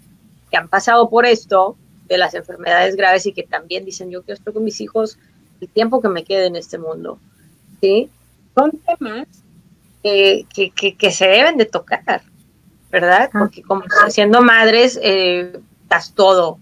que 0.51 0.57
han 0.57 0.69
pasado 0.69 1.11
por 1.11 1.27
esto, 1.27 1.77
de 2.07 2.17
las 2.19 2.35
enfermedades 2.35 2.97
graves 2.97 3.27
y 3.27 3.33
que 3.33 3.43
también 3.43 3.85
dicen, 3.85 4.11
yo 4.11 4.23
quiero 4.23 4.39
estar 4.39 4.55
con 4.55 4.65
mis 4.65 4.81
hijos 4.81 5.19
el 5.61 5.69
tiempo 5.69 6.01
que 6.01 6.09
me 6.09 6.25
quede 6.25 6.47
en 6.47 6.57
este 6.57 6.79
mundo. 6.79 7.19
¿Sí? 7.81 8.11
Son 8.55 8.71
temas 8.71 9.27
que, 10.03 10.47
que, 10.55 11.11
se 11.11 11.27
deben 11.27 11.59
de 11.59 11.67
tocar, 11.67 12.23
¿verdad? 12.91 13.31
Ah. 13.33 13.39
Porque 13.41 13.63
como 13.63 13.85
siendo 14.09 14.41
madres, 14.41 14.99
eh, 15.03 15.59
das 15.89 16.15
todo, 16.15 16.59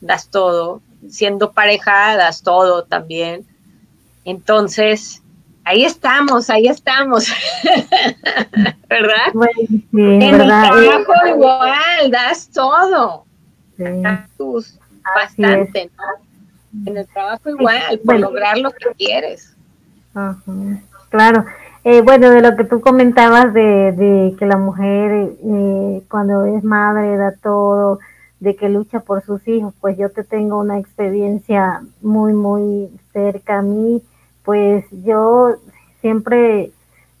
das 0.00 0.28
todo 0.28 0.82
siendo 1.08 1.52
parejadas, 1.52 2.42
todo 2.42 2.84
también. 2.84 3.46
Entonces, 4.24 5.21
ahí 5.64 5.84
estamos, 5.84 6.50
ahí 6.50 6.66
estamos, 6.66 7.28
¿verdad? 8.88 9.32
en 9.92 10.22
el 10.22 10.38
trabajo 10.38 11.12
igual, 11.28 12.10
das 12.10 12.48
todo. 12.48 13.24
bastante, 15.14 15.90
¿no? 15.96 16.86
En 16.86 16.96
el 16.96 17.06
trabajo 17.06 17.50
igual, 17.50 18.00
por 18.04 18.18
lograr 18.18 18.58
lo 18.58 18.70
que 18.70 18.86
quieres. 18.96 19.54
Claro. 21.10 21.44
Eh, 21.84 22.00
bueno, 22.00 22.30
de 22.30 22.40
lo 22.40 22.56
que 22.56 22.64
tú 22.64 22.80
comentabas 22.80 23.52
de, 23.52 23.92
de 23.92 24.36
que 24.38 24.46
la 24.46 24.56
mujer 24.56 25.32
eh, 25.44 26.02
cuando 26.08 26.44
es 26.44 26.62
madre 26.62 27.16
da 27.16 27.34
todo, 27.42 27.98
de 28.38 28.54
que 28.54 28.68
lucha 28.68 29.00
por 29.00 29.22
sus 29.24 29.46
hijos, 29.48 29.74
pues 29.80 29.98
yo 29.98 30.10
te 30.10 30.22
tengo 30.22 30.58
una 30.58 30.78
experiencia 30.78 31.82
muy, 32.00 32.32
muy 32.34 32.88
cerca 33.12 33.58
a 33.58 33.62
mí, 33.62 34.00
pues 34.44 34.84
yo 34.90 35.56
siempre 36.00 36.72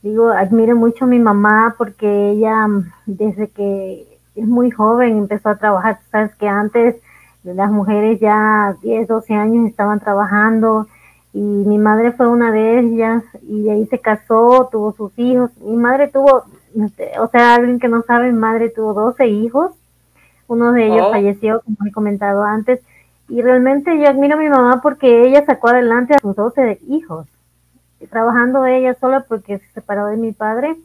digo, 0.02 0.30
admiro 0.30 0.76
mucho 0.76 1.04
a 1.04 1.08
mi 1.08 1.18
mamá 1.18 1.74
porque 1.78 2.30
ella 2.30 2.66
desde 3.06 3.48
que 3.48 4.06
es 4.34 4.46
muy 4.46 4.70
joven 4.70 5.18
empezó 5.18 5.50
a 5.50 5.56
trabajar, 5.56 6.00
sabes 6.10 6.34
que 6.36 6.48
antes 6.48 6.96
las 7.44 7.70
mujeres 7.70 8.20
ya 8.20 8.76
10, 8.82 9.08
12 9.08 9.34
años 9.34 9.68
estaban 9.68 10.00
trabajando 10.00 10.86
y 11.32 11.40
mi 11.40 11.78
madre 11.78 12.12
fue 12.12 12.28
una 12.28 12.52
de 12.52 12.78
ellas 12.80 13.24
y 13.42 13.62
de 13.62 13.72
ahí 13.72 13.86
se 13.86 13.98
casó, 13.98 14.68
tuvo 14.70 14.92
sus 14.92 15.18
hijos, 15.18 15.50
mi 15.60 15.76
madre 15.76 16.08
tuvo, 16.08 16.44
o 17.18 17.26
sea, 17.28 17.54
alguien 17.54 17.78
que 17.80 17.88
no 17.88 18.02
sabe, 18.02 18.30
mi 18.30 18.38
madre 18.38 18.68
tuvo 18.68 18.92
12 18.92 19.26
hijos. 19.28 19.72
Uno 20.48 20.72
de 20.72 20.86
ellos 20.86 21.06
oh. 21.06 21.10
falleció, 21.10 21.62
como 21.62 21.88
he 21.88 21.92
comentado 21.92 22.42
antes, 22.42 22.80
y 23.32 23.40
realmente 23.40 23.98
yo 23.98 24.10
admiro 24.10 24.34
a 24.34 24.38
mi 24.38 24.50
mamá 24.50 24.82
porque 24.82 25.26
ella 25.26 25.42
sacó 25.46 25.68
adelante 25.68 26.12
a 26.14 26.18
sus 26.18 26.36
12 26.36 26.80
hijos, 26.88 27.26
trabajando 28.10 28.66
ella 28.66 28.94
sola 29.00 29.24
porque 29.26 29.58
se 29.58 29.66
separó 29.72 30.08
de 30.08 30.18
mi 30.18 30.32
padre 30.32 30.76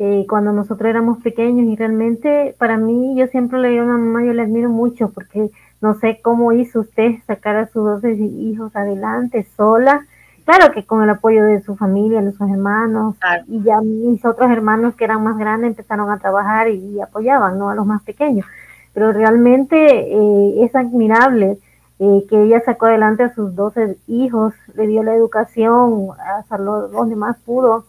eh, 0.00 0.26
cuando 0.28 0.52
nosotros 0.52 0.90
éramos 0.90 1.18
pequeños. 1.18 1.68
Y 1.68 1.76
realmente 1.76 2.56
para 2.58 2.78
mí 2.78 3.14
yo 3.16 3.28
siempre 3.28 3.60
le 3.60 3.68
digo 3.68 3.84
a 3.84 3.96
mi 3.96 4.08
mamá, 4.08 4.24
yo 4.24 4.32
le 4.32 4.42
admiro 4.42 4.70
mucho 4.70 5.10
porque 5.10 5.50
no 5.80 5.94
sé 5.94 6.18
cómo 6.20 6.50
hizo 6.50 6.80
usted 6.80 7.12
sacar 7.28 7.54
a 7.54 7.66
sus 7.66 7.84
12 7.84 8.12
hijos 8.14 8.74
adelante 8.74 9.46
sola, 9.56 10.04
claro 10.44 10.74
que 10.74 10.84
con 10.84 11.04
el 11.04 11.10
apoyo 11.10 11.44
de 11.44 11.62
su 11.62 11.76
familia, 11.76 12.22
de 12.22 12.32
sus 12.32 12.50
hermanos, 12.50 13.14
y 13.46 13.62
ya 13.62 13.80
mis 13.82 14.24
otros 14.24 14.50
hermanos 14.50 14.96
que 14.96 15.04
eran 15.04 15.22
más 15.22 15.38
grandes 15.38 15.68
empezaron 15.68 16.10
a 16.10 16.18
trabajar 16.18 16.70
y, 16.70 17.00
apoyaban 17.00 17.56
¿no? 17.56 17.70
a 17.70 17.76
los 17.76 17.86
más 17.86 18.02
pequeños. 18.02 18.46
Pero 18.94 19.12
realmente 19.12 19.76
eh, 19.76 20.64
es 20.64 20.74
admirable 20.74 21.58
eh, 22.00 22.26
que 22.28 22.44
ella 22.44 22.62
sacó 22.64 22.86
adelante 22.86 23.24
a 23.24 23.34
sus 23.34 23.54
12 23.56 23.96
hijos, 24.06 24.54
le 24.74 24.86
dio 24.86 25.02
la 25.02 25.14
educación 25.14 26.08
hasta 26.36 26.58
lo, 26.58 26.88
donde 26.88 27.16
más 27.16 27.36
pudo. 27.38 27.84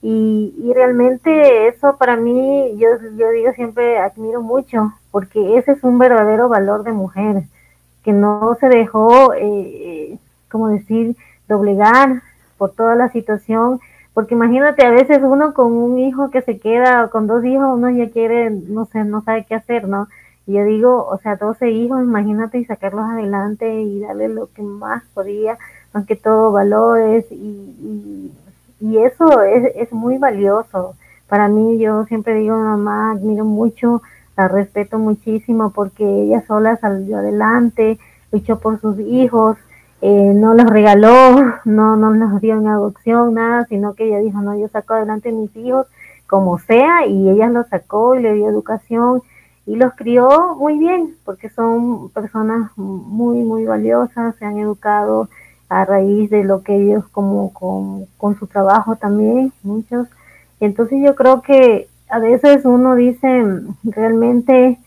Y, 0.00 0.54
y, 0.58 0.72
realmente 0.72 1.66
eso 1.66 1.96
para 1.96 2.16
mí, 2.16 2.76
yo, 2.78 2.88
yo 3.16 3.30
digo 3.30 3.52
siempre, 3.54 3.98
admiro 3.98 4.42
mucho, 4.42 4.92
porque 5.10 5.58
ese 5.58 5.72
es 5.72 5.82
un 5.82 5.98
verdadero 5.98 6.48
valor 6.48 6.84
de 6.84 6.92
mujer, 6.92 7.42
que 8.04 8.12
no 8.12 8.56
se 8.60 8.68
dejó, 8.68 9.34
eh, 9.34 10.18
como 10.48 10.68
decir, 10.68 11.16
doblegar 11.48 12.22
por 12.58 12.72
toda 12.72 12.94
la 12.94 13.10
situación, 13.10 13.80
porque 14.14 14.34
imagínate, 14.34 14.86
a 14.86 14.90
veces 14.90 15.18
uno 15.22 15.52
con 15.52 15.72
un 15.72 15.98
hijo 15.98 16.30
que 16.30 16.42
se 16.42 16.58
queda, 16.58 17.08
con 17.08 17.26
dos 17.26 17.44
hijos, 17.44 17.66
uno 17.72 17.90
ya 17.90 18.10
quiere, 18.10 18.50
no 18.50 18.84
sé, 18.86 19.04
no 19.04 19.22
sabe 19.22 19.46
qué 19.48 19.56
hacer, 19.56 19.88
¿no? 19.88 20.08
Y 20.48 20.54
yo 20.54 20.64
digo, 20.64 21.06
o 21.06 21.18
sea, 21.18 21.36
12 21.36 21.70
hijos, 21.70 22.02
imagínate 22.02 22.58
y 22.58 22.64
sacarlos 22.64 23.04
adelante 23.04 23.82
y 23.82 24.00
darle 24.00 24.30
lo 24.30 24.50
que 24.50 24.62
más 24.62 25.02
podía, 25.12 25.58
más 25.92 26.06
que 26.06 26.16
todo 26.16 26.52
valores 26.52 27.26
y, 27.30 28.32
y 28.80 28.96
eso 28.96 29.42
es, 29.42 29.76
es 29.76 29.92
muy 29.92 30.16
valioso. 30.16 30.94
Para 31.28 31.48
mí, 31.48 31.78
yo 31.78 32.06
siempre 32.06 32.34
digo, 32.36 32.56
mamá, 32.56 33.12
admiro 33.12 33.44
mucho, 33.44 34.00
la 34.38 34.48
respeto 34.48 34.98
muchísimo 34.98 35.70
porque 35.70 36.04
ella 36.04 36.42
sola 36.46 36.78
salió 36.78 37.18
adelante, 37.18 37.98
luchó 38.32 38.58
por 38.58 38.80
sus 38.80 38.98
hijos, 39.00 39.58
eh, 40.00 40.32
no 40.34 40.54
los 40.54 40.66
regaló, 40.70 41.58
no, 41.66 41.96
no 41.96 42.10
los 42.14 42.40
dio 42.40 42.56
en 42.56 42.68
adopción, 42.68 43.34
nada, 43.34 43.66
sino 43.66 43.92
que 43.92 44.06
ella 44.06 44.20
dijo, 44.20 44.40
no, 44.40 44.56
yo 44.56 44.68
saco 44.68 44.94
adelante 44.94 45.30
mis 45.30 45.54
hijos 45.56 45.86
como 46.26 46.58
sea 46.58 47.06
y 47.06 47.28
ella 47.28 47.48
los 47.48 47.66
sacó 47.66 48.14
y 48.14 48.22
le 48.22 48.32
dio 48.32 48.48
educación 48.48 49.22
y 49.68 49.76
los 49.76 49.92
crió 49.94 50.56
muy 50.56 50.78
bien 50.78 51.14
porque 51.26 51.50
son 51.50 52.08
personas 52.08 52.70
muy, 52.76 53.42
muy 53.42 53.66
valiosas, 53.66 54.34
se 54.36 54.46
han 54.46 54.56
educado 54.58 55.28
a 55.68 55.84
raíz 55.84 56.30
de 56.30 56.42
lo 56.42 56.62
que 56.62 56.74
ellos 56.74 57.04
como 57.12 57.52
con, 57.52 58.06
con 58.16 58.38
su 58.38 58.46
trabajo 58.46 58.96
también, 58.96 59.52
muchos. 59.62 60.08
Entonces 60.58 61.00
yo 61.04 61.14
creo 61.14 61.42
que 61.42 61.86
a 62.08 62.18
veces 62.18 62.64
uno 62.64 62.94
dice 62.94 63.44
realmente 63.84 64.78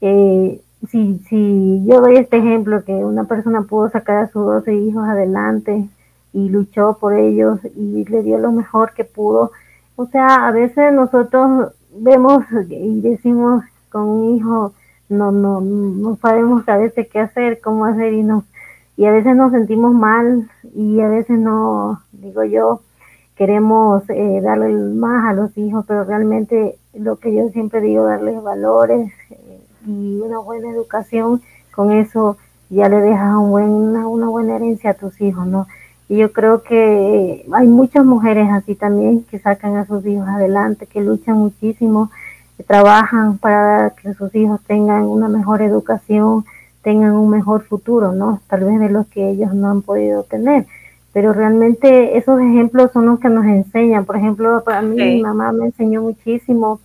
eh, 0.00 0.60
si, 0.88 1.18
si 1.28 1.84
yo 1.84 2.00
doy 2.00 2.18
este 2.18 2.36
ejemplo, 2.36 2.84
que 2.84 2.92
una 2.92 3.24
persona 3.24 3.62
pudo 3.62 3.90
sacar 3.90 4.18
a 4.18 4.28
sus 4.28 4.46
12 4.46 4.72
hijos 4.72 5.04
adelante 5.08 5.88
y 6.32 6.48
luchó 6.48 6.96
por 7.00 7.14
ellos 7.14 7.58
y 7.74 8.04
le 8.04 8.22
dio 8.22 8.38
lo 8.38 8.52
mejor 8.52 8.92
que 8.94 9.02
pudo, 9.02 9.50
o 9.96 10.06
sea, 10.06 10.46
a 10.46 10.52
veces 10.52 10.92
nosotros 10.92 11.72
vemos 11.90 12.44
y 12.68 13.00
decimos 13.00 13.64
con 13.90 14.02
un 14.02 14.36
hijo, 14.36 14.72
no, 15.08 15.32
no, 15.32 15.60
no 15.60 16.16
sabemos 16.16 16.68
a 16.68 16.76
veces 16.76 17.08
qué 17.08 17.20
hacer, 17.20 17.60
cómo 17.60 17.84
hacer 17.84 18.12
y 18.12 18.22
no, 18.22 18.44
y 18.96 19.06
a 19.06 19.12
veces 19.12 19.36
nos 19.36 19.52
sentimos 19.52 19.94
mal 19.94 20.50
y 20.74 21.00
a 21.00 21.08
veces 21.08 21.38
no, 21.38 22.02
digo 22.12 22.44
yo, 22.44 22.80
queremos 23.36 24.02
eh, 24.10 24.40
darle 24.42 24.72
más 24.72 25.26
a 25.26 25.32
los 25.32 25.56
hijos, 25.56 25.84
pero 25.86 26.04
realmente 26.04 26.76
lo 26.92 27.16
que 27.16 27.34
yo 27.34 27.48
siempre 27.50 27.80
digo, 27.80 28.04
darles 28.04 28.42
valores, 28.42 29.12
y 29.88 30.20
una 30.20 30.38
buena 30.38 30.70
educación, 30.70 31.40
con 31.74 31.92
eso 31.92 32.36
ya 32.70 32.88
le 32.88 33.00
dejas 33.00 33.34
un 33.36 33.50
buen, 33.50 33.70
una, 33.70 34.28
buena 34.28 34.56
herencia 34.56 34.90
a 34.90 34.94
tus 34.94 35.20
hijos, 35.20 35.46
¿no? 35.46 35.66
Y 36.08 36.18
yo 36.18 36.32
creo 36.32 36.62
que 36.62 37.46
hay 37.52 37.66
muchas 37.66 38.04
mujeres 38.04 38.48
así 38.50 38.74
también 38.74 39.24
que 39.24 39.38
sacan 39.38 39.76
a 39.76 39.86
sus 39.86 40.04
hijos 40.06 40.26
adelante, 40.28 40.86
que 40.86 41.00
luchan 41.00 41.36
muchísimo, 41.36 42.10
que 42.58 42.64
trabajan 42.64 43.38
para 43.38 43.90
que 43.90 44.12
sus 44.14 44.34
hijos 44.34 44.60
tengan 44.66 45.04
una 45.04 45.28
mejor 45.28 45.62
educación, 45.62 46.44
tengan 46.82 47.12
un 47.12 47.30
mejor 47.30 47.62
futuro, 47.62 48.12
¿no? 48.12 48.40
Tal 48.48 48.64
vez 48.64 48.80
de 48.80 48.90
los 48.90 49.06
que 49.06 49.30
ellos 49.30 49.54
no 49.54 49.70
han 49.70 49.82
podido 49.82 50.24
tener. 50.24 50.66
Pero 51.12 51.32
realmente 51.32 52.18
esos 52.18 52.40
ejemplos 52.40 52.90
son 52.92 53.06
los 53.06 53.20
que 53.20 53.28
nos 53.28 53.46
enseñan. 53.46 54.04
Por 54.04 54.16
ejemplo, 54.16 54.62
para 54.64 54.82
mí 54.82 54.96
mi 54.96 55.22
mamá 55.22 55.52
me 55.52 55.66
enseñó 55.66 56.02
muchísimo 56.02 56.80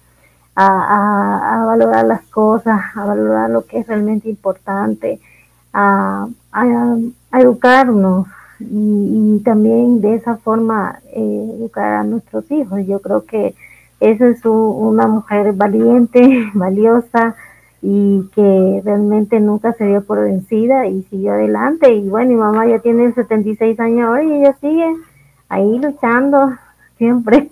a, 0.56 1.64
valorar 1.66 2.06
las 2.06 2.22
cosas, 2.28 2.80
a 2.96 3.06
valorar 3.06 3.50
lo 3.50 3.66
que 3.66 3.80
es 3.80 3.88
realmente 3.88 4.30
importante, 4.30 5.20
a, 5.74 6.28
educarnos 7.34 8.28
y, 8.60 9.42
también 9.44 10.02
de 10.02 10.16
esa 10.16 10.38
forma 10.38 11.00
eh, 11.16 11.52
educar 11.58 11.94
a 11.94 12.04
nuestros 12.04 12.50
hijos. 12.52 12.86
Yo 12.86 13.00
creo 13.00 13.26
que 13.26 13.56
esa 14.04 14.28
es 14.28 14.46
una 14.46 15.08
mujer 15.08 15.54
valiente, 15.54 16.50
valiosa 16.54 17.36
y 17.82 18.30
que 18.34 18.82
realmente 18.84 19.39
nunca 19.39 19.74
se 19.74 19.86
dio 19.86 20.04
por 20.04 20.22
vencida 20.22 20.88
y 20.88 21.04
siguió 21.04 21.34
adelante. 21.34 21.92
Y 21.94 22.08
bueno, 22.10 22.30
mi 22.30 22.36
mamá 22.36 22.66
ya 22.66 22.80
tiene 22.80 23.12
76 23.13 23.80
años 23.80 24.08
ahora 24.08 24.24
y 24.24 24.34
ella 24.34 24.56
sigue 24.62 24.96
ahí 25.50 25.80
luchando 25.80 26.54
siempre. 26.98 27.50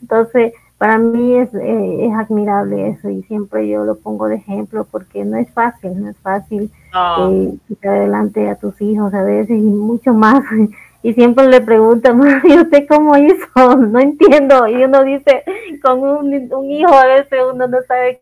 Entonces, 0.00 0.52
para 0.78 0.98
mí 0.98 1.34
es, 1.34 1.52
eh, 1.54 2.06
es 2.06 2.14
admirable 2.14 2.88
eso 2.88 3.10
y 3.10 3.22
siempre 3.24 3.68
yo 3.68 3.84
lo 3.84 3.96
pongo 3.96 4.28
de 4.28 4.36
ejemplo 4.36 4.86
porque 4.90 5.24
no 5.24 5.36
es 5.36 5.50
fácil, 5.50 6.00
no 6.00 6.08
es 6.08 6.16
fácil 6.18 6.70
eh, 7.18 7.54
quitar 7.68 7.96
adelante 7.96 8.48
a 8.48 8.54
tus 8.54 8.80
hijos 8.80 9.12
a 9.12 9.22
veces 9.22 9.58
y 9.58 9.60
mucho 9.60 10.14
más. 10.14 10.42
Y 11.02 11.14
siempre 11.14 11.48
le 11.48 11.60
preguntan, 11.60 12.20
¿y 12.44 12.58
usted 12.58 12.86
cómo 12.88 13.16
hizo? 13.16 13.46
No 13.76 13.98
entiendo. 13.98 14.66
Y 14.68 14.84
uno 14.84 15.04
dice, 15.04 15.44
con 15.82 16.00
un, 16.00 16.52
un 16.52 16.70
hijo 16.70 16.92
a 16.94 17.06
veces 17.06 17.40
uno 17.52 17.66
no 17.66 17.82
sabe 17.82 18.20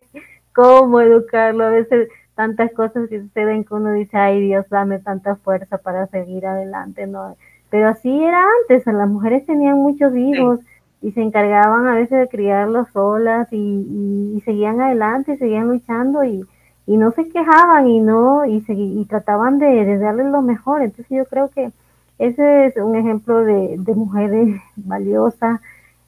cómo 0.53 1.01
educarlo, 1.01 1.65
a 1.65 1.71
veces 1.71 2.09
tantas 2.35 2.73
cosas 2.73 3.09
que 3.09 3.21
suceden 3.21 3.65
que 3.65 3.75
uno 3.75 3.93
dice, 3.93 4.17
ay 4.17 4.41
Dios, 4.41 4.65
dame 4.71 5.01
tanta 5.01 5.35
fuerza 5.37 5.79
para 5.79 6.07
seguir 6.07 6.47
adelante, 6.47 7.07
¿no? 7.07 7.37
Pero 7.69 7.89
así 7.89 8.23
era 8.25 8.45
antes, 8.61 8.87
las 8.87 9.09
mujeres 9.09 9.45
tenían 9.45 9.77
muchos 9.77 10.15
hijos 10.17 10.61
y 11.03 11.11
se 11.13 11.21
encargaban 11.21 11.87
a 11.87 11.95
veces 11.95 12.19
de 12.19 12.29
criarlos 12.29 12.89
solas 12.93 13.49
y, 13.53 14.35
y, 14.37 14.41
seguían 14.43 14.81
adelante, 14.81 15.33
y 15.33 15.37
seguían 15.37 15.69
luchando 15.69 16.25
y, 16.25 16.45
y 16.87 16.97
no 16.97 17.11
se 17.11 17.29
quejaban 17.29 17.89
y 17.89 18.01
no 18.01 18.47
y, 18.47 18.65
y 18.69 19.05
trataban 19.07 19.59
de, 19.59 19.85
de 19.85 19.99
darles 19.99 20.27
lo 20.27 20.41
mejor. 20.41 20.83
Entonces 20.83 21.09
yo 21.11 21.25
creo 21.27 21.51
que 21.51 21.71
ese 22.19 22.67
es 22.67 22.77
un 22.77 22.97
ejemplo 22.97 23.45
de, 23.45 23.77
de 23.79 23.95
mujeres 23.95 24.61
valiosas, 24.77 25.61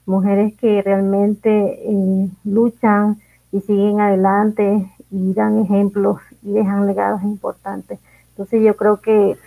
mujeres 0.05 0.55
que 0.57 0.81
realmente 0.81 1.49
eh, 1.49 2.29
luchan 2.43 3.17
y 3.51 3.61
siguen 3.61 3.99
adelante 3.99 4.89
y 5.09 5.33
dan 5.33 5.59
ejemplos 5.59 6.19
y 6.43 6.53
dejan 6.53 6.87
legados 6.87 7.23
importantes. 7.23 7.99
Entonces 8.29 8.63
yo 8.63 8.75
creo 8.75 8.97
que 8.97 9.37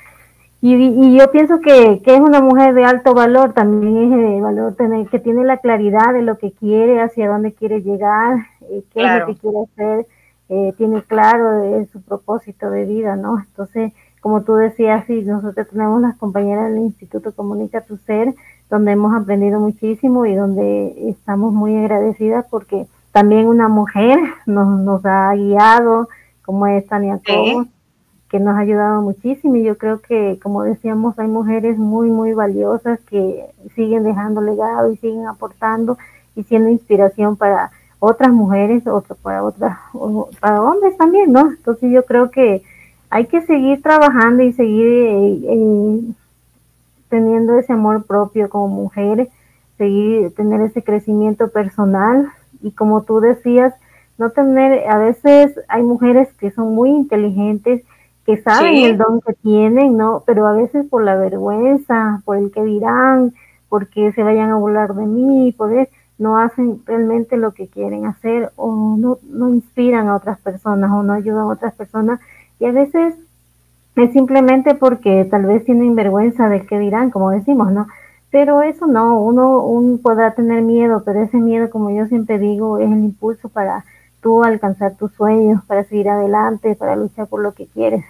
y, 0.66 1.18
yo 1.18 1.30
pienso 1.30 1.60
que, 1.60 2.00
es 2.02 2.20
una 2.20 2.40
mujer 2.40 2.72
de 2.72 2.86
alto 2.86 3.12
valor, 3.12 3.52
también 3.52 4.14
es 4.14 4.18
de 4.18 4.40
valor 4.40 4.74
tener, 4.74 5.06
que 5.08 5.18
tiene 5.18 5.44
la 5.44 5.58
claridad 5.58 6.14
de 6.14 6.22
lo 6.22 6.38
que 6.38 6.52
quiere, 6.52 7.02
hacia 7.02 7.28
dónde 7.28 7.52
quiere 7.52 7.82
llegar, 7.82 8.46
eh, 8.70 8.82
qué 8.94 9.04
es 9.04 9.20
lo 9.20 9.26
que 9.26 9.36
quiere 9.36 9.58
hacer, 9.60 10.06
eh, 10.48 10.72
tiene 10.78 11.02
claro 11.02 11.60
su 11.92 12.00
propósito 12.00 12.70
de 12.70 12.86
vida, 12.86 13.14
¿no? 13.14 13.40
Entonces, 13.40 13.92
como 14.24 14.40
tú 14.40 14.54
decías, 14.54 15.04
sí, 15.06 15.20
nosotros 15.20 15.68
tenemos 15.68 16.00
las 16.00 16.16
compañeras 16.16 16.72
del 16.72 16.78
Instituto 16.78 17.34
Comunica 17.34 17.82
Tu 17.82 17.98
Ser, 17.98 18.34
donde 18.70 18.92
hemos 18.92 19.14
aprendido 19.14 19.60
muchísimo 19.60 20.24
y 20.24 20.34
donde 20.34 21.10
estamos 21.10 21.52
muy 21.52 21.76
agradecidas 21.76 22.46
porque 22.50 22.86
también 23.12 23.46
una 23.48 23.68
mujer 23.68 24.18
nos, 24.46 24.80
nos 24.80 25.04
ha 25.04 25.34
guiado, 25.34 26.08
como 26.42 26.66
es 26.66 26.86
Tania 26.86 27.20
Cobos, 27.22 27.66
que 28.30 28.40
nos 28.40 28.56
ha 28.56 28.60
ayudado 28.60 29.02
muchísimo 29.02 29.56
y 29.56 29.64
yo 29.64 29.76
creo 29.76 30.00
que, 30.00 30.38
como 30.42 30.62
decíamos, 30.62 31.18
hay 31.18 31.28
mujeres 31.28 31.76
muy, 31.76 32.08
muy 32.08 32.32
valiosas 32.32 33.00
que 33.00 33.44
siguen 33.74 34.04
dejando 34.04 34.40
legado 34.40 34.90
y 34.90 34.96
siguen 34.96 35.26
aportando 35.26 35.98
y 36.34 36.44
siendo 36.44 36.70
inspiración 36.70 37.36
para 37.36 37.72
otras 37.98 38.32
mujeres, 38.32 38.86
otro, 38.86 39.16
para 39.16 39.44
otras, 39.44 39.76
para 40.40 40.62
hombres 40.62 40.96
también, 40.96 41.30
¿no? 41.30 41.50
Entonces 41.50 41.92
yo 41.92 42.06
creo 42.06 42.30
que 42.30 42.62
hay 43.10 43.26
que 43.26 43.42
seguir 43.42 43.82
trabajando 43.82 44.42
y 44.42 44.52
seguir 44.52 44.86
eh, 44.86 45.40
eh, 45.48 46.00
teniendo 47.08 47.58
ese 47.58 47.72
amor 47.72 48.04
propio 48.04 48.48
como 48.48 48.68
mujeres, 48.68 49.28
seguir, 49.78 50.34
tener 50.34 50.60
ese 50.62 50.82
crecimiento 50.82 51.48
personal 51.48 52.30
y 52.62 52.72
como 52.72 53.02
tú 53.02 53.20
decías, 53.20 53.74
no 54.18 54.30
tener, 54.30 54.88
a 54.88 54.98
veces 54.98 55.58
hay 55.68 55.82
mujeres 55.82 56.28
que 56.38 56.50
son 56.50 56.74
muy 56.74 56.90
inteligentes, 56.90 57.82
que 58.24 58.40
saben 58.40 58.84
el 58.84 58.96
don 58.96 59.20
que 59.20 59.34
tienen, 59.34 59.96
¿no? 59.96 60.22
Pero 60.24 60.46
a 60.46 60.52
veces 60.52 60.86
por 60.86 61.04
la 61.04 61.14
vergüenza, 61.16 62.22
por 62.24 62.38
el 62.38 62.50
que 62.50 62.62
dirán, 62.62 63.34
porque 63.68 64.12
se 64.12 64.22
vayan 64.22 64.50
a 64.50 64.56
burlar 64.56 64.94
de 64.94 65.04
mí, 65.04 65.52
por 65.52 65.70
no 66.16 66.38
hacen 66.38 66.80
realmente 66.86 67.36
lo 67.36 67.52
que 67.52 67.66
quieren 67.66 68.06
hacer 68.06 68.52
o 68.56 68.96
no, 68.96 69.18
no 69.24 69.52
inspiran 69.52 70.08
a 70.08 70.16
otras 70.16 70.38
personas 70.38 70.90
o 70.92 71.02
no 71.02 71.12
ayudan 71.12 71.42
a 71.42 71.48
otras 71.48 71.74
personas 71.74 72.20
y 72.64 72.66
a 72.66 72.72
veces 72.72 73.14
es 73.94 74.12
simplemente 74.14 74.74
porque 74.74 75.26
tal 75.30 75.44
vez 75.44 75.66
tienen 75.66 75.94
vergüenza 75.94 76.48
del 76.48 76.66
que 76.66 76.78
dirán, 76.78 77.10
como 77.10 77.30
decimos, 77.30 77.70
¿no? 77.70 77.88
Pero 78.30 78.62
eso 78.62 78.86
no, 78.86 79.20
uno, 79.20 79.60
uno 79.60 79.98
podrá 79.98 80.30
tener 80.30 80.62
miedo, 80.62 81.02
pero 81.04 81.22
ese 81.22 81.36
miedo, 81.36 81.68
como 81.68 81.90
yo 81.90 82.06
siempre 82.06 82.38
digo, 82.38 82.78
es 82.78 82.90
el 82.90 83.04
impulso 83.04 83.50
para 83.50 83.84
tú 84.22 84.42
alcanzar 84.42 84.96
tus 84.96 85.12
sueños, 85.12 85.62
para 85.66 85.84
seguir 85.84 86.08
adelante, 86.08 86.74
para 86.74 86.96
luchar 86.96 87.26
por 87.26 87.42
lo 87.42 87.52
que 87.52 87.66
quieres. 87.66 88.02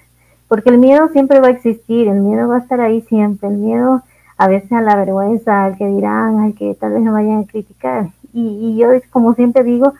Porque 0.46 0.70
el 0.70 0.78
miedo 0.78 1.08
siempre 1.08 1.40
va 1.40 1.48
a 1.48 1.50
existir, 1.50 2.06
el 2.06 2.20
miedo 2.20 2.46
va 2.46 2.58
a 2.58 2.60
estar 2.60 2.80
ahí 2.80 3.00
siempre, 3.00 3.48
el 3.48 3.56
miedo 3.56 4.02
a 4.38 4.46
veces 4.46 4.70
a 4.70 4.82
la 4.82 4.94
vergüenza, 4.94 5.64
al 5.64 5.76
que 5.76 5.88
dirán, 5.88 6.38
al 6.38 6.54
que 6.54 6.76
tal 6.76 6.92
vez 6.92 7.02
me 7.02 7.10
vayan 7.10 7.40
a 7.40 7.46
criticar. 7.46 8.10
Y, 8.32 8.76
yo, 8.76 8.90
como 9.10 9.34
siempre 9.34 9.64
digo, 9.64 9.94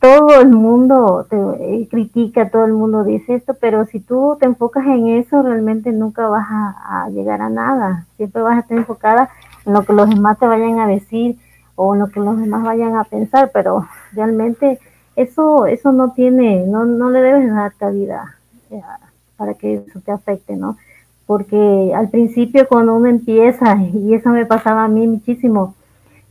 todo 0.00 0.40
el 0.40 0.50
mundo 0.50 1.26
te 1.28 1.36
eh, 1.36 1.88
critica, 1.88 2.50
todo 2.50 2.64
el 2.64 2.72
mundo 2.72 3.04
dice 3.04 3.34
esto, 3.34 3.54
pero 3.54 3.86
si 3.86 4.00
tú 4.00 4.36
te 4.40 4.46
enfocas 4.46 4.86
en 4.86 5.08
eso, 5.08 5.42
realmente 5.42 5.92
nunca 5.92 6.28
vas 6.28 6.46
a, 6.50 7.08
llegar 7.10 7.42
a 7.42 7.50
nada. 7.50 8.06
Siempre 8.16 8.42
vas 8.42 8.56
a 8.56 8.60
estar 8.60 8.78
enfocada 8.78 9.30
en 9.66 9.74
lo 9.74 9.84
que 9.84 9.92
los 9.92 10.08
demás 10.08 10.38
te 10.38 10.46
vayan 10.46 10.80
a 10.80 10.86
decir 10.86 11.38
o 11.76 11.94
en 11.94 12.00
lo 12.00 12.08
que 12.08 12.20
los 12.20 12.38
demás 12.38 12.64
vayan 12.64 12.96
a 12.96 13.04
pensar, 13.04 13.50
pero 13.52 13.86
realmente 14.12 14.78
eso 15.16 15.66
eso 15.66 15.92
no 15.92 16.12
tiene, 16.12 16.66
no, 16.66 16.84
no 16.84 17.10
le 17.10 17.20
debes 17.20 17.50
dar 17.50 17.72
cabida 17.74 18.36
para 19.36 19.54
que 19.54 19.74
eso 19.74 20.00
te 20.00 20.12
afecte, 20.12 20.56
¿no? 20.56 20.76
porque 21.30 21.92
al 21.94 22.08
principio 22.08 22.66
cuando 22.66 22.96
uno 22.96 23.06
empieza, 23.06 23.76
y 23.76 24.14
eso 24.14 24.30
me 24.30 24.46
pasaba 24.46 24.82
a 24.82 24.88
mí 24.88 25.06
muchísimo, 25.06 25.76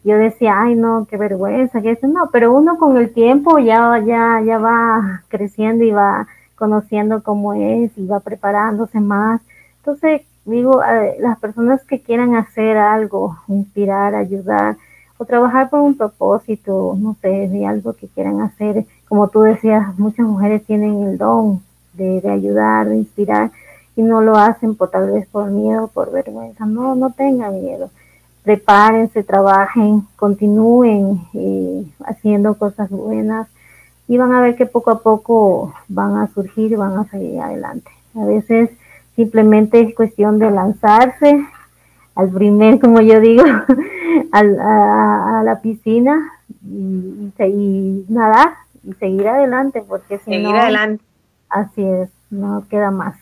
yo 0.09 0.17
decía, 0.17 0.61
ay 0.61 0.75
no, 0.75 1.07
qué 1.09 1.17
vergüenza, 1.17 1.81
que 1.81 1.91
eso 1.91 2.07
no, 2.07 2.29
pero 2.31 2.53
uno 2.53 2.77
con 2.77 2.97
el 2.97 3.13
tiempo 3.13 3.59
ya, 3.59 3.99
ya, 3.99 4.41
ya 4.45 4.57
va 4.57 5.23
creciendo 5.27 5.83
y 5.83 5.91
va 5.91 6.27
conociendo 6.55 7.23
cómo 7.23 7.53
es 7.53 7.91
y 7.97 8.05
va 8.05 8.19
preparándose 8.19 8.99
más. 8.99 9.41
Entonces, 9.77 10.21
digo, 10.45 10.81
las 11.19 11.39
personas 11.39 11.83
que 11.85 12.01
quieran 12.01 12.35
hacer 12.35 12.77
algo, 12.77 13.37
inspirar, 13.47 14.15
ayudar 14.15 14.77
o 15.17 15.25
trabajar 15.25 15.69
por 15.69 15.81
un 15.81 15.95
propósito, 15.95 16.95
no 16.97 17.15
sé, 17.21 17.47
de 17.47 17.65
algo 17.65 17.93
que 17.93 18.07
quieran 18.07 18.41
hacer, 18.41 18.85
como 19.07 19.27
tú 19.27 19.41
decías, 19.41 19.97
muchas 19.99 20.25
mujeres 20.25 20.65
tienen 20.65 21.03
el 21.03 21.17
don 21.17 21.61
de, 21.93 22.21
de 22.21 22.29
ayudar, 22.29 22.89
de 22.89 22.97
inspirar 22.97 23.51
y 23.95 24.01
no 24.01 24.21
lo 24.21 24.37
hacen 24.37 24.75
por 24.75 24.89
tal 24.89 25.11
vez 25.11 25.27
por 25.27 25.51
miedo, 25.51 25.87
por 25.87 26.11
vergüenza. 26.11 26.65
No, 26.65 26.95
no 26.95 27.11
tengan 27.11 27.61
miedo 27.61 27.89
prepárense, 28.43 29.23
trabajen, 29.23 30.07
continúen 30.15 31.21
eh, 31.33 31.85
haciendo 32.05 32.57
cosas 32.57 32.89
buenas 32.89 33.47
y 34.07 34.17
van 34.17 34.33
a 34.33 34.41
ver 34.41 34.55
que 34.55 34.65
poco 34.65 34.91
a 34.91 35.03
poco 35.03 35.73
van 35.87 36.17
a 36.17 36.27
surgir 36.27 36.71
y 36.71 36.75
van 36.75 36.97
a 36.97 37.05
salir 37.05 37.39
adelante. 37.39 37.91
A 38.15 38.25
veces 38.25 38.71
simplemente 39.15 39.81
es 39.81 39.93
cuestión 39.93 40.39
de 40.39 40.49
lanzarse 40.49 41.45
al 42.15 42.29
primer, 42.29 42.79
como 42.81 43.01
yo 43.01 43.19
digo, 43.19 43.43
a, 44.31 45.41
la 45.43 45.59
piscina 45.61 46.31
y, 46.63 47.31
y, 47.37 48.05
nadar 48.09 48.53
y 48.83 48.93
seguir 48.93 49.27
adelante, 49.27 49.83
porque 49.87 50.17
si 50.19 50.25
seguir 50.25 50.55
adelante. 50.55 51.03
Así 51.49 51.83
es, 51.83 52.09
no 52.29 52.63
queda 52.69 52.91
más. 52.91 53.15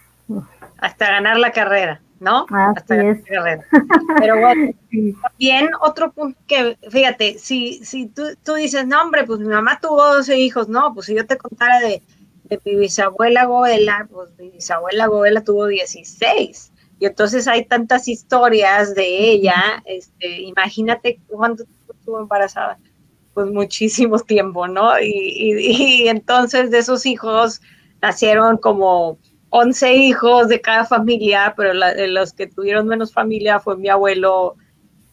Hasta 0.80 1.12
ganar 1.12 1.38
la 1.38 1.52
carrera. 1.52 2.02
¿No? 2.20 2.46
Hasta 2.50 3.10
es. 3.10 3.20
Pero 3.26 4.40
bueno, 4.40 4.74
también 5.22 5.70
otro 5.82 6.12
punto 6.12 6.40
que, 6.48 6.78
fíjate, 6.90 7.38
si, 7.38 7.84
si 7.84 8.08
tú, 8.08 8.24
tú, 8.44 8.56
dices, 8.56 8.88
no, 8.88 9.02
hombre, 9.02 9.26
pues 9.26 9.40
mi 9.40 9.48
mamá 9.48 9.80
tuvo 9.82 10.16
12 10.16 10.38
hijos, 10.38 10.68
no, 10.68 10.94
pues 10.94 11.08
si 11.08 11.16
yo 11.16 11.26
te 11.26 11.38
contara 11.38 11.80
de, 11.80 12.02
de 12.46 12.60
mi 12.66 12.76
bisabuela 12.76 13.46
Goela, 13.46 14.08
pues 14.12 14.30
mi 14.38 14.50
bisabuela 14.50 15.08
Goela 15.08 15.44
tuvo 15.44 15.68
16. 15.68 16.72
Y 17.00 17.06
entonces 17.06 17.48
hay 17.48 17.66
tantas 17.66 18.08
historias 18.08 18.96
de 18.96 19.06
ella, 19.06 19.84
este, 19.86 20.42
imagínate 20.42 21.20
cuánto 21.28 21.64
estuvo 21.94 22.20
embarazada, 22.20 22.78
pues 23.34 23.48
muchísimo 23.48 24.18
tiempo, 24.20 24.68
¿no? 24.68 25.00
Y, 25.00 25.06
y, 25.06 26.04
y 26.04 26.08
entonces 26.08 26.72
de 26.72 26.80
esos 26.80 27.06
hijos 27.06 27.62
nacieron 28.02 28.58
como 28.58 29.20
11 29.50 29.96
hijos 29.96 30.48
de 30.50 30.62
cada 30.62 30.86
familia, 30.86 31.54
pero 31.56 31.74
de 31.74 32.08
los 32.08 32.34
que 32.34 32.48
tuvieron 32.48 32.88
menos 32.88 33.14
familia 33.14 33.60
fue 33.60 33.78
mi 33.78 33.90
abuelo. 33.90 34.56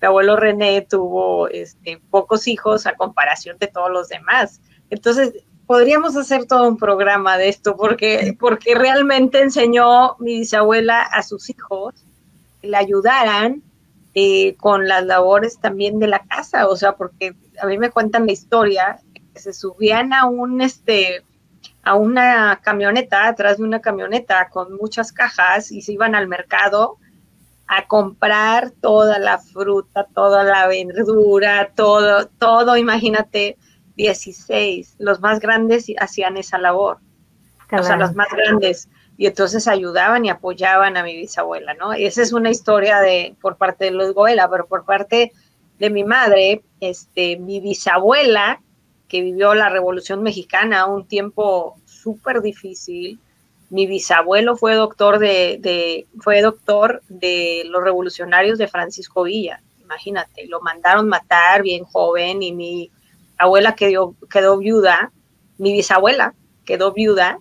Mi 0.00 0.06
abuelo 0.06 0.36
René 0.36 0.82
tuvo 0.82 1.48
este, 1.48 2.00
pocos 2.10 2.46
hijos 2.46 2.86
a 2.86 2.94
comparación 2.94 3.56
de 3.58 3.68
todos 3.68 3.90
los 3.90 4.08
demás. 4.08 4.60
Entonces, 4.90 5.32
podríamos 5.66 6.16
hacer 6.16 6.46
todo 6.46 6.68
un 6.68 6.76
programa 6.76 7.38
de 7.38 7.48
esto 7.48 7.76
porque, 7.76 8.36
porque 8.38 8.74
realmente 8.74 9.40
enseñó 9.40 10.16
mi 10.18 10.40
bisabuela 10.40 11.02
a 11.02 11.22
sus 11.22 11.48
hijos 11.48 11.94
que 12.60 12.68
le 12.68 12.76
ayudaran 12.76 13.62
eh, 14.14 14.56
con 14.56 14.86
las 14.86 15.04
labores 15.04 15.58
también 15.58 15.98
de 15.98 16.08
la 16.08 16.20
casa. 16.20 16.68
O 16.68 16.76
sea, 16.76 16.96
porque 16.96 17.34
a 17.60 17.66
mí 17.66 17.78
me 17.78 17.90
cuentan 17.90 18.26
la 18.26 18.32
historia 18.32 18.98
que 19.32 19.40
se 19.40 19.52
subían 19.52 20.12
a 20.12 20.26
un, 20.26 20.60
este, 20.60 21.22
a 21.84 21.94
una 21.94 22.60
camioneta, 22.62 23.28
atrás 23.28 23.58
de 23.58 23.64
una 23.64 23.80
camioneta 23.80 24.48
con 24.48 24.74
muchas 24.76 25.12
cajas 25.12 25.70
y 25.70 25.82
se 25.82 25.92
iban 25.92 26.14
al 26.14 26.28
mercado 26.28 26.98
a 27.66 27.86
comprar 27.86 28.70
toda 28.70 29.18
la 29.18 29.38
fruta, 29.38 30.06
toda 30.14 30.44
la 30.44 30.66
verdura, 30.66 31.70
todo, 31.74 32.26
todo, 32.38 32.76
imagínate, 32.76 33.56
16. 33.96 34.96
Los 34.98 35.20
más 35.20 35.40
grandes 35.40 35.86
hacían 35.98 36.36
esa 36.36 36.58
labor. 36.58 36.98
O 37.72 37.82
sea, 37.82 37.96
los 37.96 38.14
más 38.14 38.28
grandes. 38.30 38.88
Y 39.16 39.26
entonces 39.26 39.66
ayudaban 39.68 40.24
y 40.24 40.30
apoyaban 40.30 40.96
a 40.96 41.02
mi 41.02 41.16
bisabuela, 41.16 41.74
¿no? 41.74 41.96
Y 41.96 42.04
esa 42.04 42.22
es 42.22 42.32
una 42.32 42.50
historia 42.50 43.00
de, 43.00 43.34
por 43.40 43.56
parte 43.56 43.86
de 43.86 43.90
los 43.92 44.12
Goela, 44.12 44.48
pero 44.50 44.66
por 44.66 44.84
parte 44.84 45.32
de 45.78 45.90
mi 45.90 46.04
madre, 46.04 46.62
este, 46.80 47.36
mi 47.38 47.60
bisabuela, 47.60 48.60
que 49.14 49.22
vivió 49.22 49.54
la 49.54 49.68
Revolución 49.68 50.24
Mexicana, 50.24 50.86
un 50.86 51.06
tiempo 51.06 51.76
súper 51.84 52.42
difícil. 52.42 53.20
Mi 53.70 53.86
bisabuelo 53.86 54.56
fue 54.56 54.74
doctor 54.74 55.20
de, 55.20 56.04
fue 56.18 56.42
doctor 56.42 57.00
de 57.08 57.62
los 57.66 57.84
revolucionarios 57.84 58.58
de 58.58 58.66
Francisco 58.66 59.22
Villa. 59.22 59.62
Imagínate, 59.80 60.48
lo 60.48 60.60
mandaron 60.62 61.06
matar 61.06 61.62
bien 61.62 61.84
joven 61.84 62.42
y 62.42 62.50
mi 62.50 62.90
abuela 63.38 63.76
quedó, 63.76 64.16
quedó 64.28 64.58
viuda, 64.58 65.12
mi 65.58 65.72
bisabuela 65.72 66.34
quedó 66.64 66.92
viuda 66.92 67.38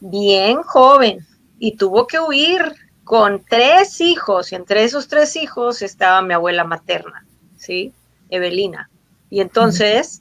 bien 0.00 0.62
joven 0.62 1.26
y 1.58 1.78
tuvo 1.78 2.06
que 2.06 2.20
huir 2.20 2.60
con 3.02 3.42
tres 3.48 3.98
hijos 4.02 4.52
y 4.52 4.56
entre 4.56 4.84
esos 4.84 5.08
tres 5.08 5.36
hijos 5.36 5.80
estaba 5.80 6.20
mi 6.20 6.34
abuela 6.34 6.64
materna, 6.64 7.24
¿sí? 7.56 7.94
Evelina. 8.28 8.90
Y 9.30 9.40
entonces 9.40 10.20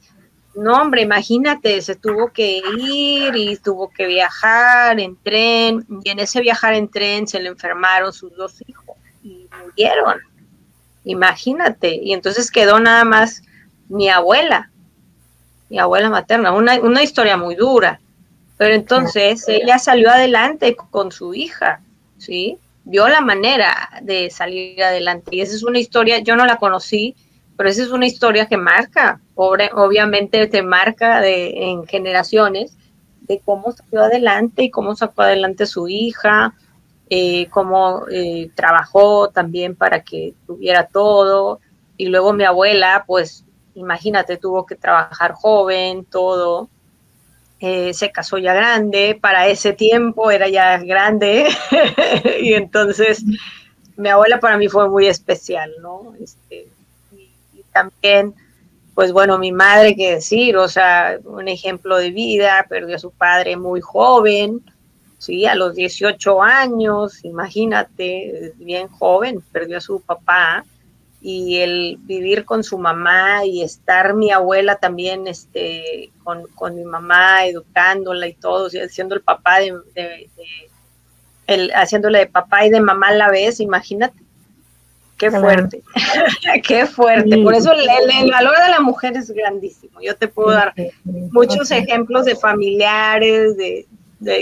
no, 0.56 0.74
hombre, 0.74 1.02
imagínate, 1.02 1.82
se 1.82 1.96
tuvo 1.96 2.32
que 2.32 2.62
ir 2.78 3.36
y 3.36 3.58
tuvo 3.58 3.90
que 3.90 4.06
viajar 4.06 5.00
en 5.00 5.16
tren, 5.16 5.86
y 6.04 6.10
en 6.10 6.20
ese 6.20 6.42
viajar 6.42 6.74
en 6.74 6.90
tren 6.90 7.28
se 7.28 7.40
le 7.40 7.50
enfermaron 7.50 8.14
sus 8.14 8.36
dos 8.36 8.62
hijos 8.68 8.96
y 9.24 9.48
murieron. 9.64 10.20
Imagínate, 11.06 11.96
y 11.96 12.14
entonces 12.14 12.52
quedó 12.52 12.80
nada 12.80 13.04
más 13.04 13.42
mi 13.90 14.10
abuela, 14.10 14.70
mi 15.70 15.80
abuela 15.80 16.10
materna, 16.10 16.52
una, 16.52 16.80
una 16.80 17.04
historia 17.04 17.36
muy 17.36 17.56
dura. 17.56 18.00
Pero 18.58 18.76
entonces 18.76 19.44
ella 19.48 19.80
salió 19.80 20.10
adelante 20.12 20.76
con 20.76 21.12
su 21.12 21.34
hija, 21.34 21.82
¿sí? 22.18 22.58
Vio 22.86 23.08
la 23.08 23.22
manera 23.22 23.90
de 24.02 24.30
salir 24.30 24.82
adelante. 24.84 25.36
Y 25.36 25.42
esa 25.42 25.56
es 25.56 25.64
una 25.64 25.80
historia, 25.80 26.20
yo 26.20 26.36
no 26.36 26.46
la 26.46 26.58
conocí, 26.58 27.16
pero 27.56 27.70
esa 27.70 27.84
es 27.84 27.92
una 27.92 28.08
historia 28.08 28.48
que 28.48 28.58
marca, 28.58 29.22
obviamente 29.36 30.48
te 30.48 30.64
marca 30.64 31.22
de, 31.22 31.70
en 31.70 31.86
generaciones 31.86 32.76
de 33.22 33.40
cómo 33.40 33.72
salió 33.72 34.02
adelante 34.02 34.64
y 34.64 34.70
cómo 34.70 34.96
sacó 34.96 35.22
adelante 35.22 35.66
su 35.66 35.88
hija, 35.88 36.54
eh, 37.10 37.48
cómo 37.50 38.06
eh, 38.12 38.50
trabajó 38.56 39.30
también 39.30 39.76
para 39.76 40.04
que 40.04 40.34
tuviera 40.46 40.88
todo. 40.88 41.60
Y 41.96 42.08
luego 42.08 42.34
mi 42.34 42.44
abuela, 42.44 43.04
pues 43.08 43.46
imagínate, 43.76 44.38
tuvo 44.38 44.66
que 44.66 44.76
trabajar 44.76 45.34
joven, 45.34 46.06
todo. 46.06 46.70
Eh, 47.60 47.94
se 47.94 48.12
casó 48.12 48.38
ya 48.40 48.54
grande, 48.54 49.18
para 49.20 49.48
ese 49.48 49.74
tiempo 49.74 50.32
era 50.32 50.50
ya 50.50 50.78
grande. 50.80 51.48
y 52.42 52.54
entonces 52.54 53.24
mi 53.96 54.10
abuela 54.10 54.40
para 54.40 54.58
mí 54.58 54.68
fue 54.68 54.90
muy 54.90 55.08
especial, 55.08 55.72
¿no? 55.82 56.14
Este, 56.20 56.68
también, 57.74 58.34
pues 58.96 59.12
bueno, 59.12 59.38
mi 59.38 59.52
madre, 59.52 59.96
que 59.96 60.16
decir, 60.16 60.58
o 60.58 60.68
sea, 60.68 61.18
un 61.24 61.48
ejemplo 61.48 61.98
de 61.98 62.12
vida, 62.12 62.66
perdió 62.70 62.96
a 62.96 63.00
su 63.00 63.12
padre 63.12 63.58
muy 63.58 63.82
joven, 63.82 64.62
sí, 65.18 65.46
a 65.46 65.56
los 65.56 65.76
18 65.76 66.42
años, 66.42 67.24
imagínate, 67.26 68.54
bien 68.58 68.88
joven, 68.88 69.42
perdió 69.52 69.78
a 69.78 69.82
su 69.82 70.02
papá 70.02 70.66
y 71.22 71.60
el 71.60 71.98
vivir 72.02 72.44
con 72.44 72.66
su 72.66 72.78
mamá 72.78 73.46
y 73.46 73.64
estar 73.64 74.14
mi 74.14 74.32
abuela 74.32 74.76
también 74.76 75.26
este, 75.28 76.12
con, 76.24 76.76
mi 76.76 76.84
mamá, 76.84 77.46
educándola 77.46 78.28
y 78.28 78.34
todo, 78.34 78.70
siendo 78.70 79.16
el 79.16 79.22
papá 79.22 79.60
de, 79.60 80.30
el, 81.48 81.72
haciéndole 81.72 82.20
de 82.20 82.26
papá 82.28 82.66
y 82.66 82.70
de 82.70 82.82
mamá 82.82 83.08
a 83.08 83.16
la 83.16 83.30
vez, 83.30 83.62
imagínate, 83.62 84.23
Qué 85.24 85.32
fuerte, 85.32 85.84
qué 86.68 86.86
fuerte. 86.86 87.38
Por 87.38 87.54
eso 87.54 87.72
el, 87.72 88.30
valor 88.30 88.56
de 88.62 88.70
la 88.70 88.82
mujer 88.82 89.16
es 89.16 89.32
grandísimo. 89.32 90.02
Yo 90.02 90.16
te 90.18 90.28
puedo 90.28 90.52
dar 90.52 90.74
muchos 91.04 91.72
ejemplos 91.72 92.26
de 92.26 92.36
familiares, 92.36 93.56
de, 93.58 93.88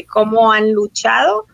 cómo 0.07 0.51
han 0.51 0.73
luchado 0.73 1.45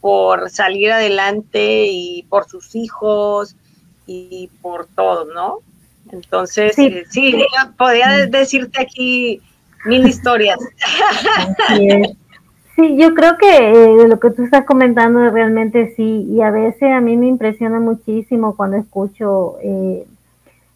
por 0.00 0.48
salir 0.50 0.92
adelante 0.92 1.86
y 1.88 2.24
por 2.28 2.48
sus 2.48 2.74
hijos 2.74 3.54
y 4.06 4.48
por 4.62 4.86
todo, 4.86 5.26
¿no? 5.26 5.58
Entonces, 6.10 6.74
sí, 6.74 7.34
eh, 7.34 7.46
podría 7.76 8.26
decirte 8.26 8.80
aquí 8.80 9.40
mil 9.84 10.06
historias. 10.06 10.58
Sí, 12.76 12.96
yo 12.96 13.14
creo 13.14 13.36
que 13.38 14.02
eh, 14.02 14.08
lo 14.08 14.18
que 14.18 14.30
tú 14.30 14.42
estás 14.42 14.64
comentando 14.64 15.30
realmente 15.30 15.94
sí, 15.94 16.26
y 16.28 16.40
a 16.40 16.50
veces 16.50 16.92
a 16.92 17.00
mí 17.00 17.16
me 17.16 17.28
impresiona 17.28 17.78
muchísimo 17.78 18.56
cuando 18.56 18.76
escucho 18.76 19.56
eh, 19.62 20.04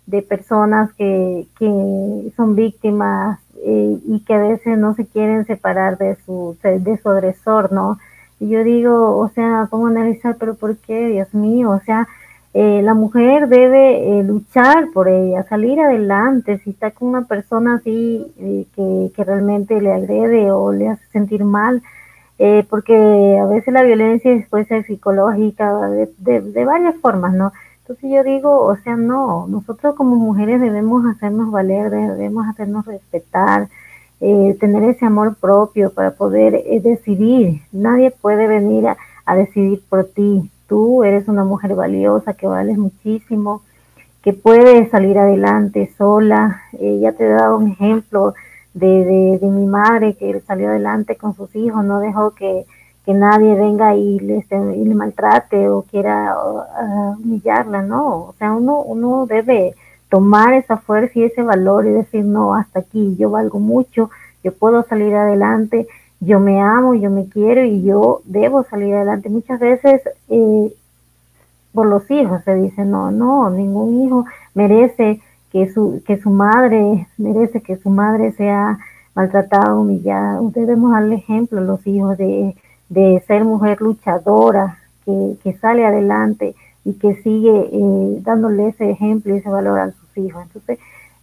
de 0.07 0.23
personas 0.23 0.93
que, 0.95 1.47
que 1.59 2.33
son 2.37 2.55
víctimas 2.55 3.41
eh, 3.65 3.99
y 4.07 4.21
que 4.21 4.35
a 4.35 4.39
veces 4.39 4.79
no 4.79 4.95
se 4.95 5.07
quieren 5.07 5.45
separar 5.45 5.99
de 5.99 6.17
su, 6.25 6.57
de 6.63 6.99
su 6.99 7.09
agresor, 7.09 7.73
¿no? 7.73 7.99
Y 8.39 8.49
yo 8.51 8.63
digo, 8.63 9.19
o 9.19 9.29
sea, 9.31 9.67
pongo 9.69 9.89
analizar, 9.89 10.37
pero 10.39 10.55
¿por 10.55 10.77
qué? 10.77 11.09
Dios 11.09 11.35
mío, 11.35 11.71
o 11.71 11.81
sea, 11.81 12.07
eh, 12.55 12.81
la 12.83 12.95
mujer 12.95 13.49
debe 13.49 14.21
eh, 14.21 14.25
luchar 14.25 14.91
por 14.93 15.09
ella, 15.09 15.43
salir 15.45 15.81
adelante. 15.81 16.59
Si 16.65 16.71
está 16.71 16.91
con 16.91 17.09
una 17.09 17.27
persona 17.27 17.75
así 17.77 18.33
eh, 18.39 18.67
que, 18.75 19.13
que, 19.15 19.25
realmente 19.25 19.81
le 19.81 19.93
agrede 19.93 20.51
o 20.51 20.73
le 20.73 20.89
hace 20.89 21.05
sentir 21.13 21.45
mal, 21.45 21.83
porque 22.71 23.39
a 23.43 23.47
veces 23.47 23.75
la 23.75 23.83
violencia 23.83 24.31
puede 24.49 24.65
ser 24.67 24.85
psicológica, 24.87 25.89
de, 25.89 26.41
de, 26.41 26.65
varias 26.65 26.95
formas, 26.97 27.35
¿no? 27.35 27.53
Entonces 27.81 28.11
yo 28.13 28.23
digo, 28.23 28.61
o 28.61 28.77
sea, 28.77 28.97
no, 28.97 29.49
nosotros 29.49 29.97
como 29.97 30.15
mujeres 30.17 30.61
debemos 30.61 31.05
hacernos 31.07 31.51
valer, 31.51 31.91
debemos 31.91 32.47
hacernos 32.47 32.87
respetar, 32.87 33.69
tener 34.21 34.85
ese 34.85 35.05
amor 35.07 35.35
propio 35.37 35.93
para 35.93 36.13
poder 36.13 36.63
decidir. 36.83 37.63
Nadie 37.73 38.13
puede 38.13 38.47
venir 38.47 38.87
a, 38.87 38.97
a 39.27 39.35
decidir 39.35 39.83
por 39.89 40.05
ti 40.05 40.49
tú 40.69 41.03
eres 41.03 41.27
una 41.27 41.45
mujer 41.45 41.75
valiosa, 41.75 42.35
que 42.35 42.47
vales 42.47 42.79
muchísimo, 42.79 43.63
que 44.23 44.33
puedes 44.33 44.91
salir 44.91 45.19
adelante 45.19 45.91
sola. 45.97 46.63
Ella 46.79 47.13
te 47.13 47.29
dado 47.29 47.57
un 47.57 47.73
ejemplo 47.73 48.35
de, 48.75 49.39
de, 49.41 49.47
mi 49.49 49.67
madre 49.67 50.15
que 50.15 50.41
salió 50.41 50.69
adelante 50.69 51.17
con 51.17 51.35
sus 51.35 51.55
hijos, 51.57 51.85
no 51.85 52.01
dejó 52.01 52.33
que, 52.33 52.67
que 53.05 53.15
nadie 53.15 53.55
venga 53.55 53.95
y 53.97 54.21
le, 54.21 54.45
y 54.77 54.85
le 54.85 54.95
maltrate 54.95 55.69
o 55.69 55.83
quiera 55.83 56.37
humillarla, 57.19 57.83
no. 57.83 58.29
O 58.29 58.35
sea, 58.39 58.53
uno, 58.53 58.83
uno 58.83 59.27
debe 59.27 59.75
tomar 60.11 60.55
esa 60.55 60.77
fuerza 60.77 61.19
y 61.19 61.25
ese 61.25 61.43
valor 61.43 61.87
y 61.87 61.91
decir, 61.91 62.25
no, 62.25 62.55
hasta 62.55 62.81
aquí, 62.81 63.17
yo 63.19 63.31
valgo 63.31 63.59
mucho, 63.59 64.11
yo 64.45 64.53
puedo 64.53 64.83
salir 64.85 65.15
adelante 65.15 65.89
yo 66.21 66.41
me 66.41 66.61
amo, 66.61 66.95
yo 66.95 67.11
me 67.11 67.29
quiero 67.29 67.65
y 67.65 67.83
yo 67.83 68.23
debo 68.25 68.65
salir 68.65 68.95
adelante. 68.95 69.29
Muchas 69.29 69.61
veces 69.61 70.03
eh, 70.29 70.73
por 71.73 71.87
los 71.87 72.11
hijos 72.11 72.43
se 72.45 72.55
dice, 72.55 72.85
no, 72.85 73.11
no, 73.11 73.51
ningún 73.51 74.03
hijo 74.03 74.25
merece 74.55 75.21
que 75.53 75.71
su, 75.73 76.03
que 76.07 76.19
su 76.19 76.31
madre, 76.31 77.07
merece 77.19 77.61
que 77.61 77.77
su 77.77 77.91
madre 77.91 78.33
sea 78.33 78.79
maltratada, 79.15 79.75
humillada. 79.75 80.41
Debemos 80.53 80.93
darle 80.93 81.17
ejemplo 81.17 81.59
a 81.59 81.63
los 81.63 81.87
hijos 81.87 82.17
de, 82.19 82.57
de 82.89 83.23
ser 83.27 83.45
mujer 83.45 83.81
luchadora, 83.81 84.79
que, 85.05 85.37
que 85.43 85.55
sale 85.55 85.87
adelante 85.87 86.55
y 86.85 86.95
que 86.95 87.15
sigue 87.23 87.69
eh, 87.73 88.19
dándole 88.23 88.69
ese 88.69 88.91
ejemplo 88.91 89.35
y 89.35 89.39
ese 89.39 89.49
valor 89.49 89.79
a 89.79 89.93
sus 89.93 90.17
hijos. 90.19 90.43
Entonces, 90.45 90.79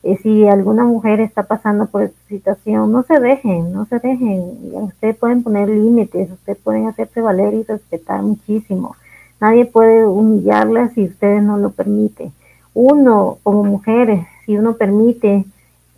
eh, 0.05 0.19
si 0.21 0.47
alguna 0.47 0.83
mujer 0.83 1.19
está 1.19 1.41
pasando 1.41 1.87
por 1.87 2.03
esta 2.03 2.27
situación, 2.27 2.91
no 2.91 3.01
se 3.01 3.19
dejen, 3.19 3.73
no 3.73 3.85
se 3.85 3.97
dejen. 3.97 4.55
Ustedes 4.73 5.15
pueden 5.17 5.41
poner 5.41 5.67
límites, 5.67 6.29
ustedes 6.31 6.59
pueden 6.59 6.85
hacerse 6.85 7.21
valer 7.21 7.55
y 7.55 7.63
respetar 7.63 8.21
muchísimo. 8.21 8.95
Nadie 9.41 9.65
puede 9.65 10.05
humillarla 10.05 10.89
si 10.89 11.05
ustedes 11.05 11.41
no 11.41 11.57
lo 11.57 11.71
permiten. 11.71 12.31
Uno, 12.75 13.39
como 13.41 13.63
mujeres, 13.63 14.27
si 14.45 14.55
uno 14.55 14.75
permite, 14.75 15.43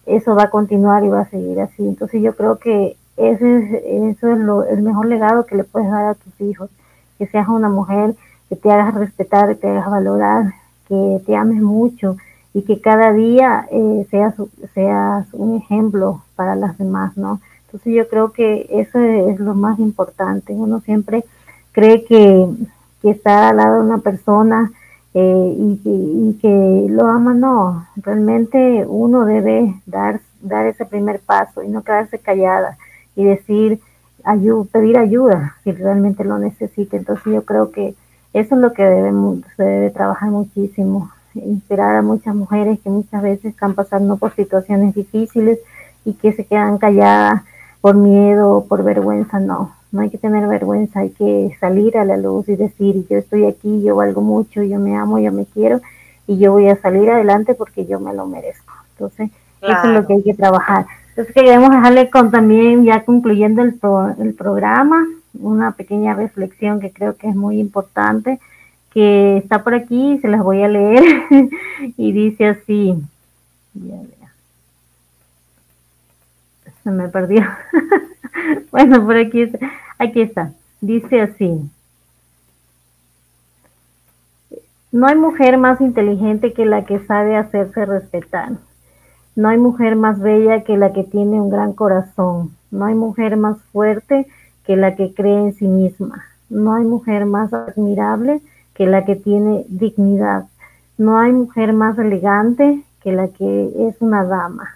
eso 0.05 0.35
va 0.35 0.43
a 0.43 0.49
continuar 0.51 1.03
y 1.03 1.09
va 1.09 1.21
a 1.21 1.29
seguir 1.29 1.59
así. 1.59 1.85
Entonces 1.85 2.21
yo 2.21 2.33
creo 2.33 2.59
que 2.59 2.95
ese 3.17 3.57
es, 3.57 3.83
eso 4.15 4.31
es 4.31 4.39
lo, 4.39 4.63
el 4.63 4.83
mejor 4.83 5.07
legado 5.07 5.45
que 5.45 5.57
le 5.57 5.65
puedes 5.65 5.91
dar 5.91 6.05
a 6.05 6.13
tus 6.13 6.39
hijos, 6.39 6.69
que 7.17 7.27
seas 7.27 7.49
una 7.49 7.67
mujer 7.67 8.15
que 8.47 8.55
te 8.55 8.71
hagas 8.71 8.95
respetar, 8.95 9.49
que 9.49 9.55
te 9.55 9.67
hagas 9.67 9.91
valorar, 9.91 10.53
que 10.87 11.21
te 11.25 11.35
ames 11.35 11.61
mucho, 11.61 12.15
y 12.57 12.63
que 12.63 12.81
cada 12.81 13.13
día 13.13 13.67
eh, 13.71 14.07
seas, 14.09 14.33
seas 14.73 15.27
un 15.33 15.57
ejemplo 15.57 16.23
para 16.35 16.55
las 16.55 16.75
demás, 16.79 17.15
¿no? 17.15 17.39
Entonces 17.67 17.93
yo 17.93 18.09
creo 18.09 18.31
que 18.31 18.65
eso 18.71 18.97
es 18.97 19.39
lo 19.39 19.53
más 19.53 19.77
importante. 19.77 20.53
Uno 20.53 20.79
siempre 20.79 21.23
cree 21.71 22.03
que, 22.03 22.47
que 23.03 23.11
está 23.11 23.49
al 23.49 23.57
lado 23.57 23.75
de 23.75 23.81
una 23.81 23.99
persona 23.99 24.71
eh, 25.13 25.55
y, 25.55 25.77
que, 25.83 25.89
y, 25.89 26.39
que, 26.41 26.91
lo 26.91 27.05
ama, 27.05 27.35
no. 27.35 27.85
Realmente 27.95 28.83
uno 28.87 29.25
debe 29.25 29.75
dar, 29.85 30.21
dar 30.41 30.65
ese 30.65 30.87
primer 30.87 31.19
paso 31.19 31.61
y 31.61 31.67
no 31.67 31.83
quedarse 31.83 32.17
callada 32.17 32.79
y 33.15 33.23
decir, 33.23 33.79
pedir 34.71 34.97
ayuda 34.97 35.57
si 35.63 35.73
realmente 35.73 36.23
lo 36.23 36.39
necesita. 36.39 36.97
Entonces 36.97 37.31
yo 37.31 37.45
creo 37.45 37.69
que 37.69 37.93
eso 38.33 38.55
es 38.55 38.61
lo 38.61 38.73
que 38.73 38.83
debemos, 38.83 39.41
se 39.55 39.63
debe 39.63 39.91
trabajar 39.91 40.31
muchísimo 40.31 41.11
inspirar 41.45 41.95
a 41.95 42.01
muchas 42.01 42.35
mujeres 42.35 42.79
que 42.83 42.89
muchas 42.89 43.21
veces 43.21 43.45
están 43.45 43.73
pasando 43.73 44.17
por 44.17 44.33
situaciones 44.35 44.95
difíciles 44.95 45.59
y 46.05 46.13
que 46.13 46.33
se 46.33 46.45
quedan 46.45 46.77
calladas 46.77 47.43
por 47.81 47.95
miedo 47.95 48.51
o 48.51 48.65
por 48.65 48.83
vergüenza. 48.83 49.39
No, 49.39 49.73
no 49.91 50.01
hay 50.01 50.09
que 50.09 50.17
tener 50.17 50.47
vergüenza, 50.47 51.01
hay 51.01 51.11
que 51.11 51.55
salir 51.59 51.97
a 51.97 52.05
la 52.05 52.17
luz 52.17 52.47
y 52.49 52.55
decir, 52.55 53.05
yo 53.09 53.17
estoy 53.17 53.45
aquí, 53.45 53.81
yo 53.83 53.95
valgo 53.95 54.21
mucho, 54.21 54.63
yo 54.63 54.79
me 54.79 54.95
amo, 54.95 55.19
yo 55.19 55.31
me 55.31 55.45
quiero 55.45 55.81
y 56.27 56.37
yo 56.37 56.51
voy 56.51 56.67
a 56.67 56.75
salir 56.75 57.09
adelante 57.09 57.53
porque 57.55 57.85
yo 57.85 57.99
me 57.99 58.13
lo 58.13 58.25
merezco. 58.25 58.73
Entonces, 58.93 59.29
eso 59.61 59.81
es 59.83 59.89
lo 59.89 60.05
que 60.05 60.13
hay 60.13 60.23
que 60.23 60.33
trabajar. 60.33 60.85
Entonces 61.09 61.33
queremos 61.33 61.71
dejarle 61.71 62.09
con 62.09 62.29
también, 62.29 62.83
ya 62.83 63.03
concluyendo 63.03 63.61
el, 63.63 63.79
el 64.19 64.33
programa, 64.33 65.05
una 65.39 65.71
pequeña 65.71 66.13
reflexión 66.13 66.79
que 66.79 66.91
creo 66.91 67.15
que 67.15 67.29
es 67.29 67.35
muy 67.35 67.59
importante 67.59 68.39
que 68.97 69.37
está 69.37 69.63
por 69.63 69.75
aquí, 69.75 70.17
se 70.23 70.27
las 70.27 70.41
voy 70.41 70.63
a 70.63 70.67
leer 70.67 71.03
y 71.97 72.11
dice 72.13 72.47
así. 72.47 72.99
Se 76.83 76.89
me 76.89 77.07
perdió. 77.07 77.43
bueno, 78.71 79.05
por 79.05 79.17
aquí, 79.17 79.51
aquí 79.99 80.21
está. 80.21 80.51
Dice 80.81 81.21
así. 81.21 81.69
No 84.91 85.05
hay 85.05 85.15
mujer 85.15 85.59
más 85.59 85.79
inteligente 85.79 86.53
que 86.53 86.65
la 86.65 86.83
que 86.85 86.97
sabe 87.05 87.37
hacerse 87.37 87.85
respetar. 87.85 88.53
No 89.35 89.49
hay 89.49 89.59
mujer 89.59 89.95
más 89.95 90.19
bella 90.19 90.63
que 90.63 90.75
la 90.75 90.91
que 90.91 91.03
tiene 91.03 91.39
un 91.39 91.51
gran 91.51 91.73
corazón. 91.73 92.55
No 92.71 92.85
hay 92.85 92.95
mujer 92.95 93.37
más 93.37 93.59
fuerte 93.71 94.25
que 94.65 94.75
la 94.75 94.95
que 94.95 95.13
cree 95.13 95.37
en 95.37 95.53
sí 95.53 95.67
misma. 95.67 96.25
No 96.49 96.73
hay 96.73 96.83
mujer 96.83 97.27
más 97.27 97.53
admirable 97.53 98.39
que 98.39 98.56
la 98.85 99.05
que 99.05 99.15
tiene 99.15 99.65
dignidad. 99.67 100.45
No 100.97 101.17
hay 101.19 101.31
mujer 101.31 101.73
más 101.73 101.97
elegante 101.97 102.83
que 103.01 103.11
la 103.11 103.29
que 103.29 103.87
es 103.87 103.95
una 103.99 104.23
dama. 104.23 104.69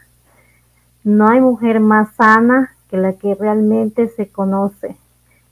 No 1.04 1.30
hay 1.30 1.42
mujer 1.42 1.80
más 1.80 2.14
sana 2.16 2.72
que 2.90 2.98
la 2.98 3.14
que 3.14 3.36
realmente 3.36 4.08
se 4.10 4.28
conoce. 4.28 4.96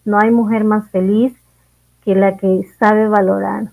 No 0.06 0.20
hay 0.20 0.32
mujer 0.32 0.64
más 0.64 0.90
feliz 0.90 1.34
que 2.04 2.16
la 2.16 2.38
que 2.38 2.68
sabe 2.80 3.08
valorar. 3.08 3.70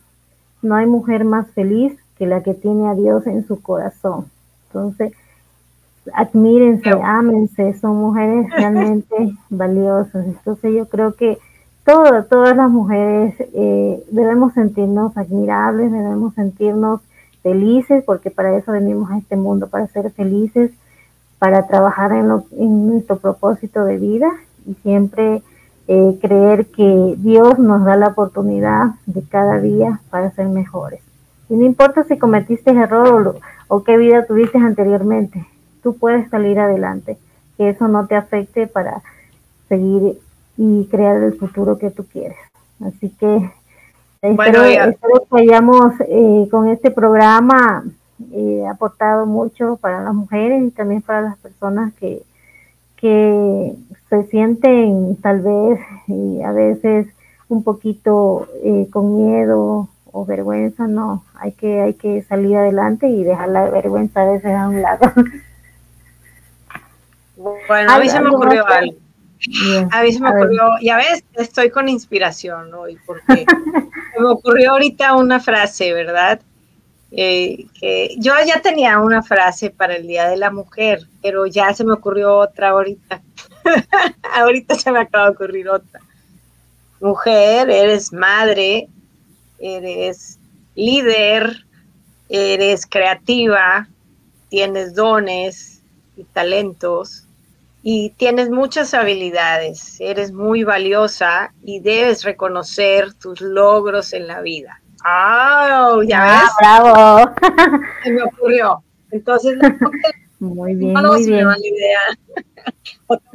No 0.62 0.74
hay 0.74 0.86
mujer 0.86 1.24
más 1.24 1.50
feliz 1.50 1.96
que 2.18 2.26
la 2.26 2.42
que 2.42 2.54
tiene 2.54 2.88
a 2.88 2.94
Dios 2.94 3.26
en 3.26 3.46
su 3.46 3.60
corazón. 3.60 4.26
Entonces, 4.68 5.12
admírense, 6.12 6.90
ámense, 7.02 7.74
son 7.78 7.96
mujeres 7.96 8.50
realmente 8.56 9.34
valiosas. 9.50 10.26
Entonces 10.26 10.74
yo 10.74 10.88
creo 10.88 11.14
que 11.14 11.38
todas 11.86 12.56
las 12.56 12.70
mujeres 12.70 13.34
eh, 13.54 14.02
debemos 14.10 14.54
sentirnos 14.54 15.16
admirables, 15.16 15.92
debemos 15.92 16.34
sentirnos 16.34 17.00
felices, 17.42 18.02
porque 18.04 18.30
para 18.30 18.56
eso 18.56 18.72
venimos 18.72 19.10
a 19.10 19.18
este 19.18 19.36
mundo, 19.36 19.68
para 19.68 19.86
ser 19.86 20.10
felices, 20.10 20.72
para 21.38 21.68
trabajar 21.68 22.10
en, 22.12 22.28
en 22.58 22.86
nuestro 22.88 23.18
propósito 23.18 23.84
de 23.84 23.98
vida 23.98 24.28
y 24.66 24.74
siempre 24.82 25.42
eh, 25.86 26.18
creer 26.20 26.66
que 26.66 27.14
Dios 27.18 27.58
nos 27.60 27.84
da 27.84 27.96
la 27.96 28.08
oportunidad 28.08 28.96
de 29.06 29.22
cada 29.22 29.60
día 29.60 30.00
para 30.10 30.32
ser 30.32 30.48
mejores. 30.48 31.00
Y 31.48 31.54
no 31.54 31.64
importa 31.64 32.02
si 32.02 32.18
cometiste 32.18 32.72
error 32.72 33.40
o, 33.68 33.76
o 33.76 33.84
qué 33.84 33.96
vida 33.96 34.26
tuviste 34.26 34.58
anteriormente, 34.58 35.46
tú 35.84 35.96
puedes 35.96 36.28
salir 36.30 36.58
adelante, 36.58 37.16
que 37.56 37.68
eso 37.68 37.86
no 37.86 38.08
te 38.08 38.16
afecte 38.16 38.66
para 38.66 39.02
seguir 39.68 40.18
y 40.56 40.86
crear 40.86 41.22
el 41.22 41.34
futuro 41.34 41.78
que 41.78 41.90
tú 41.90 42.06
quieres. 42.06 42.38
Así 42.84 43.10
que 43.10 43.50
espero, 44.22 44.62
que 44.62 45.42
hayamos 45.42 45.92
eh, 46.08 46.48
con 46.50 46.68
este 46.68 46.90
programa 46.90 47.84
eh, 48.32 48.64
aportado 48.68 49.26
mucho 49.26 49.76
para 49.76 50.02
las 50.02 50.14
mujeres 50.14 50.62
y 50.62 50.70
también 50.70 51.02
para 51.02 51.22
las 51.22 51.36
personas 51.38 51.92
que, 51.94 52.22
que 52.96 53.74
se 54.08 54.22
sienten 54.24 55.16
tal 55.16 55.40
vez 55.40 55.80
y 56.08 56.42
a 56.42 56.52
veces 56.52 57.08
un 57.48 57.62
poquito 57.62 58.48
eh, 58.62 58.88
con 58.90 59.16
miedo 59.16 59.88
o 60.10 60.24
vergüenza, 60.24 60.86
no, 60.86 61.24
hay 61.34 61.52
que, 61.52 61.80
hay 61.80 61.94
que 61.94 62.22
salir 62.22 62.56
adelante 62.56 63.06
y 63.08 63.22
dejar 63.22 63.50
la 63.50 63.68
vergüenza 63.68 64.22
a 64.22 64.32
veces 64.32 64.54
a 64.54 64.68
un 64.68 64.82
lado. 64.82 65.12
Bueno, 67.68 67.92
a 67.92 67.98
mí 67.98 68.08
se 68.08 68.18
me 68.18 68.30
ocurrió 68.30 68.66
algo 68.66 69.05
a 69.90 70.02
mí 70.02 70.12
se 70.12 70.20
me 70.20 70.30
ocurrió, 70.30 70.62
ya 70.80 70.96
ves, 70.96 71.24
estoy 71.34 71.70
con 71.70 71.88
inspiración 71.88 72.72
hoy, 72.74 72.98
porque 73.06 73.44
me 74.18 74.28
ocurrió 74.28 74.72
ahorita 74.72 75.14
una 75.14 75.40
frase, 75.40 75.92
¿verdad? 75.92 76.40
Eh, 77.12 77.66
que 77.78 78.16
yo 78.18 78.32
ya 78.46 78.60
tenía 78.60 78.98
una 78.98 79.22
frase 79.22 79.70
para 79.70 79.96
el 79.96 80.06
Día 80.06 80.28
de 80.28 80.36
la 80.36 80.50
Mujer, 80.50 81.06
pero 81.22 81.46
ya 81.46 81.72
se 81.74 81.84
me 81.84 81.92
ocurrió 81.92 82.36
otra 82.36 82.70
ahorita. 82.70 83.22
ahorita 84.34 84.74
se 84.74 84.90
me 84.90 85.00
acaba 85.00 85.26
de 85.26 85.30
ocurrir 85.32 85.68
otra. 85.68 86.00
mujer, 87.00 87.70
eres 87.70 88.12
madre, 88.12 88.88
eres 89.58 90.38
líder, 90.74 91.64
eres 92.28 92.86
creativa, 92.86 93.86
tienes 94.48 94.94
dones 94.94 95.82
y 96.16 96.24
talentos 96.24 97.25
y 97.88 98.10
tienes 98.10 98.50
muchas 98.50 98.94
habilidades, 98.94 100.00
eres 100.00 100.32
muy 100.32 100.64
valiosa 100.64 101.54
y 101.62 101.78
debes 101.78 102.24
reconocer 102.24 103.14
tus 103.14 103.40
logros 103.40 104.12
en 104.12 104.26
la 104.26 104.40
vida. 104.40 104.82
¡Ah! 105.04 105.96
¿Ya 106.04 106.18
ah, 106.20 106.42
ves? 106.42 106.50
¡Bravo! 106.58 107.30
Se 108.02 108.10
me 108.10 108.22
ocurrió. 108.24 108.82
Entonces, 109.12 109.56
muy 110.40 110.74
bien, 110.74 110.94
muy 110.94 111.26
bien. 111.26 111.46
La 111.46 111.56
idea. 111.58 112.00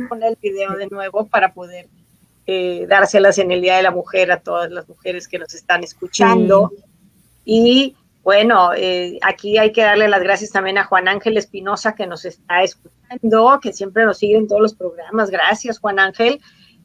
poner 0.10 0.32
el 0.32 0.38
video 0.42 0.76
de 0.76 0.88
nuevo 0.88 1.28
para 1.28 1.54
poder 1.54 1.88
eh, 2.46 2.86
dárselas 2.90 3.38
en 3.38 3.52
el 3.52 3.62
Día 3.62 3.78
de 3.78 3.84
la 3.84 3.92
Mujer 3.92 4.34
a 4.34 4.42
todas 4.42 4.70
las 4.70 4.86
mujeres 4.90 5.30
que 5.30 5.40
nos 5.40 5.54
están 5.54 5.86
escuchando. 5.86 6.74
Y 7.46 7.96
bueno, 8.24 8.72
eh, 8.74 9.18
aquí 9.24 9.58
hay 9.58 9.72
que 9.72 9.82
darle 9.82 10.08
las 10.08 10.22
gracias 10.22 10.52
también 10.52 10.78
a 10.78 10.84
Juan 10.84 11.08
Ángel 11.08 11.38
Espinosa 11.38 11.96
que 11.96 12.06
nos 12.06 12.24
está 12.26 12.62
escuchando, 12.62 13.60
que 13.62 13.74
siempre 13.74 14.06
nos 14.06 14.20
sigue 14.20 14.38
en 14.38 14.48
todos 14.48 14.62
los 14.62 14.76
programas. 14.76 15.32
Gracias, 15.32 15.80
Juan 15.80 15.98
Ángel. 15.98 16.40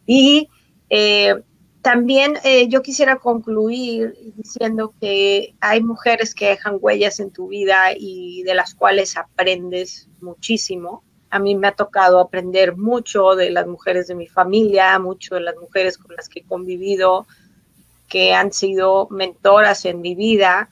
Y 0.07 0.49
eh, 0.89 1.35
también 1.83 2.39
eh, 2.43 2.69
yo 2.69 2.81
quisiera 2.83 3.17
concluir 3.17 4.15
diciendo 4.35 4.95
que 4.99 5.55
hay 5.61 5.83
mujeres 5.83 6.35
que 6.35 6.49
dejan 6.49 6.79
huellas 6.81 7.21
en 7.21 7.31
tu 7.31 7.49
vida 7.49 7.93
y 7.95 8.43
de 8.45 8.55
las 8.55 8.75
cuales 8.75 9.19
aprendes 9.19 10.09
muchísimo. 10.23 11.05
A 11.29 11.39
mí 11.39 11.55
me 11.55 11.69
ha 11.69 11.73
tocado 11.73 12.19
aprender 12.19 12.79
mucho 12.79 13.35
de 13.35 13.51
las 13.51 13.67
mujeres 13.67 14.07
de 14.07 14.15
mi 14.15 14.27
familia, 14.27 14.99
mucho 14.99 15.35
de 15.35 15.43
las 15.43 15.57
mujeres 15.57 15.99
con 15.99 16.17
las 16.17 16.31
que 16.31 16.41
he 16.41 16.45
convivido, 16.45 17.27
que 18.09 18.33
han 18.33 18.53
sido 18.53 19.07
mentoras 19.11 19.85
en 19.85 20.01
mi 20.01 20.15
vida 20.15 20.71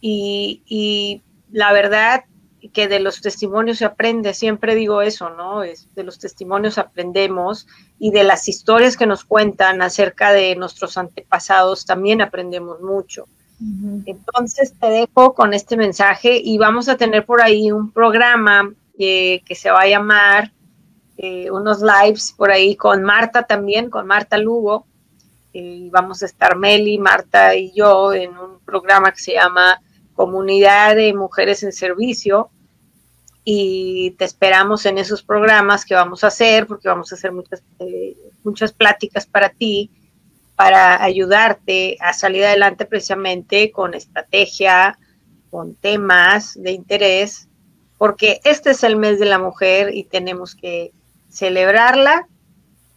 y, 0.00 1.22
la 1.52 1.72
verdad 1.72 2.24
que 2.72 2.86
de 2.86 3.00
los 3.00 3.22
testimonios 3.22 3.78
se 3.78 3.84
aprende, 3.84 4.34
siempre 4.34 4.74
digo 4.74 5.02
eso, 5.02 5.30
¿no? 5.30 5.64
Es, 5.64 5.92
de 5.94 6.04
los 6.04 6.18
testimonios 6.18 6.78
aprendemos 6.78 7.66
y 7.98 8.12
de 8.12 8.22
las 8.22 8.48
historias 8.48 8.96
que 8.96 9.06
nos 9.06 9.24
cuentan 9.24 9.82
acerca 9.82 10.32
de 10.32 10.54
nuestros 10.56 10.96
antepasados 10.96 11.86
también 11.86 12.22
aprendemos 12.22 12.80
mucho. 12.80 13.26
Entonces 14.06 14.74
te 14.78 14.86
dejo 14.86 15.34
con 15.34 15.52
este 15.52 15.76
mensaje 15.76 16.40
y 16.42 16.56
vamos 16.56 16.88
a 16.88 16.96
tener 16.96 17.26
por 17.26 17.42
ahí 17.42 17.70
un 17.70 17.90
programa 17.90 18.72
eh, 18.98 19.42
que 19.44 19.54
se 19.54 19.70
va 19.70 19.82
a 19.82 19.86
llamar 19.86 20.52
eh, 21.18 21.50
unos 21.50 21.82
lives 21.82 22.32
por 22.34 22.50
ahí 22.50 22.74
con 22.74 23.02
Marta 23.02 23.42
también, 23.42 23.90
con 23.90 24.06
Marta 24.06 24.38
Lugo. 24.38 24.86
Eh, 25.52 25.82
y 25.84 25.90
vamos 25.90 26.22
a 26.22 26.26
estar 26.26 26.56
Meli, 26.56 26.96
Marta 26.96 27.54
y 27.54 27.72
yo 27.72 28.14
en 28.14 28.38
un 28.38 28.60
programa 28.60 29.12
que 29.12 29.20
se 29.20 29.34
llama 29.34 29.78
comunidad 30.20 30.96
de 30.96 31.14
mujeres 31.14 31.62
en 31.62 31.72
servicio 31.72 32.50
y 33.42 34.10
te 34.18 34.26
esperamos 34.26 34.84
en 34.84 34.98
esos 34.98 35.22
programas 35.22 35.86
que 35.86 35.94
vamos 35.94 36.22
a 36.22 36.26
hacer 36.26 36.66
porque 36.66 36.88
vamos 36.88 37.10
a 37.10 37.14
hacer 37.14 37.32
muchas, 37.32 37.62
eh, 37.78 38.18
muchas 38.44 38.70
pláticas 38.70 39.24
para 39.24 39.48
ti, 39.48 39.90
para 40.56 41.02
ayudarte 41.02 41.96
a 42.00 42.12
salir 42.12 42.44
adelante 42.44 42.84
precisamente 42.84 43.70
con 43.70 43.94
estrategia, 43.94 44.98
con 45.50 45.74
temas 45.74 46.52
de 46.54 46.72
interés, 46.72 47.48
porque 47.96 48.42
este 48.44 48.72
es 48.72 48.84
el 48.84 48.96
mes 48.96 49.18
de 49.20 49.24
la 49.24 49.38
mujer 49.38 49.94
y 49.94 50.04
tenemos 50.04 50.54
que 50.54 50.92
celebrarla 51.30 52.28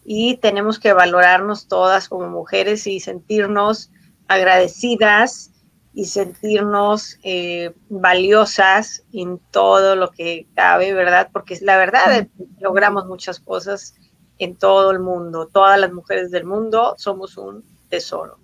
y 0.03 0.35
tenemos 0.39 0.77
que 0.77 0.91
valorarnos 0.91 1.69
todas 1.69 2.09
como 2.09 2.27
mujeres 2.27 2.85
y 2.85 2.99
sentirnos 2.99 3.91
agradecidas 4.27 5.52
y 5.93 6.05
sentirnos 6.05 7.19
eh, 7.23 7.71
valiosas 7.89 9.03
en 9.13 9.39
todo 9.51 9.95
lo 9.95 10.09
que 10.09 10.47
cabe, 10.55 10.93
¿verdad? 10.93 11.29
Porque 11.31 11.57
la 11.61 11.77
verdad 11.77 12.27
logramos 12.59 13.05
muchas 13.05 13.39
cosas 13.39 13.95
en 14.39 14.55
todo 14.55 14.91
el 14.91 14.99
mundo. 14.99 15.47
Todas 15.51 15.79
las 15.79 15.93
mujeres 15.93 16.31
del 16.31 16.45
mundo 16.45 16.95
somos 16.97 17.37
un 17.37 17.63
tesoro. 17.89 18.37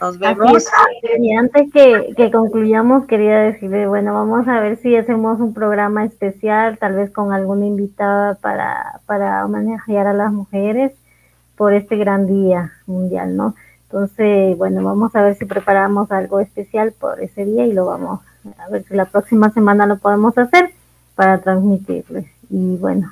Nos 0.00 0.18
vemos. 0.20 0.68
Y 1.18 1.34
antes 1.34 1.72
que, 1.72 2.14
que, 2.16 2.30
concluyamos, 2.30 3.06
quería 3.06 3.40
decirle, 3.40 3.88
bueno, 3.88 4.14
vamos 4.14 4.46
a 4.46 4.60
ver 4.60 4.76
si 4.76 4.94
hacemos 4.94 5.40
un 5.40 5.54
programa 5.54 6.04
especial, 6.04 6.78
tal 6.78 6.94
vez 6.94 7.10
con 7.10 7.32
alguna 7.32 7.66
invitada 7.66 8.36
para, 8.36 9.00
para 9.06 9.44
homenajear 9.44 10.06
a 10.06 10.12
las 10.12 10.32
mujeres 10.32 10.92
por 11.56 11.74
este 11.74 11.96
gran 11.96 12.28
día 12.28 12.72
mundial, 12.86 13.36
¿no? 13.36 13.56
Entonces, 13.90 14.56
bueno, 14.58 14.82
vamos 14.84 15.16
a 15.16 15.22
ver 15.22 15.34
si 15.36 15.46
preparamos 15.46 16.10
algo 16.10 16.40
especial 16.40 16.92
por 16.92 17.22
ese 17.22 17.46
día 17.46 17.64
y 17.64 17.72
lo 17.72 17.86
vamos 17.86 18.20
a 18.58 18.68
ver 18.68 18.84
si 18.84 18.94
la 18.94 19.06
próxima 19.06 19.50
semana 19.50 19.86
lo 19.86 19.96
podemos 19.96 20.36
hacer 20.36 20.74
para 21.14 21.40
transmitirles 21.40 22.26
y 22.50 22.76
bueno, 22.76 23.10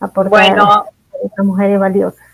aportar 0.00 0.58
a 0.58 0.84
estas 1.24 1.46
mujeres 1.46 1.78
valiosas. 1.78 2.26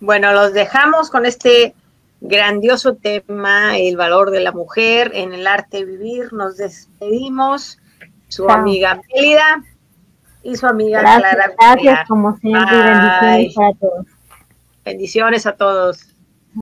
Bueno, 0.00 0.32
los 0.32 0.52
dejamos 0.52 1.08
con 1.08 1.26
este 1.26 1.74
grandioso 2.20 2.96
tema, 2.96 3.78
el 3.78 3.96
valor 3.96 4.30
de 4.30 4.40
la 4.40 4.50
mujer 4.50 5.12
en 5.14 5.32
el 5.32 5.46
arte 5.46 5.78
de 5.78 5.84
vivir. 5.84 6.32
Nos 6.32 6.56
despedimos, 6.56 7.78
su 8.28 8.50
amiga 8.50 9.00
Mélida 9.14 9.62
y 10.42 10.56
su 10.56 10.66
amiga 10.66 11.00
Clara. 11.00 11.54
Gracias, 11.56 12.08
como 12.08 12.36
siempre, 12.38 12.76
bendiciones 12.76 13.56
a 13.58 13.78
todos. 13.78 14.06
Bendiciones 14.84 15.46
a 15.46 15.52
todos. 15.52 16.15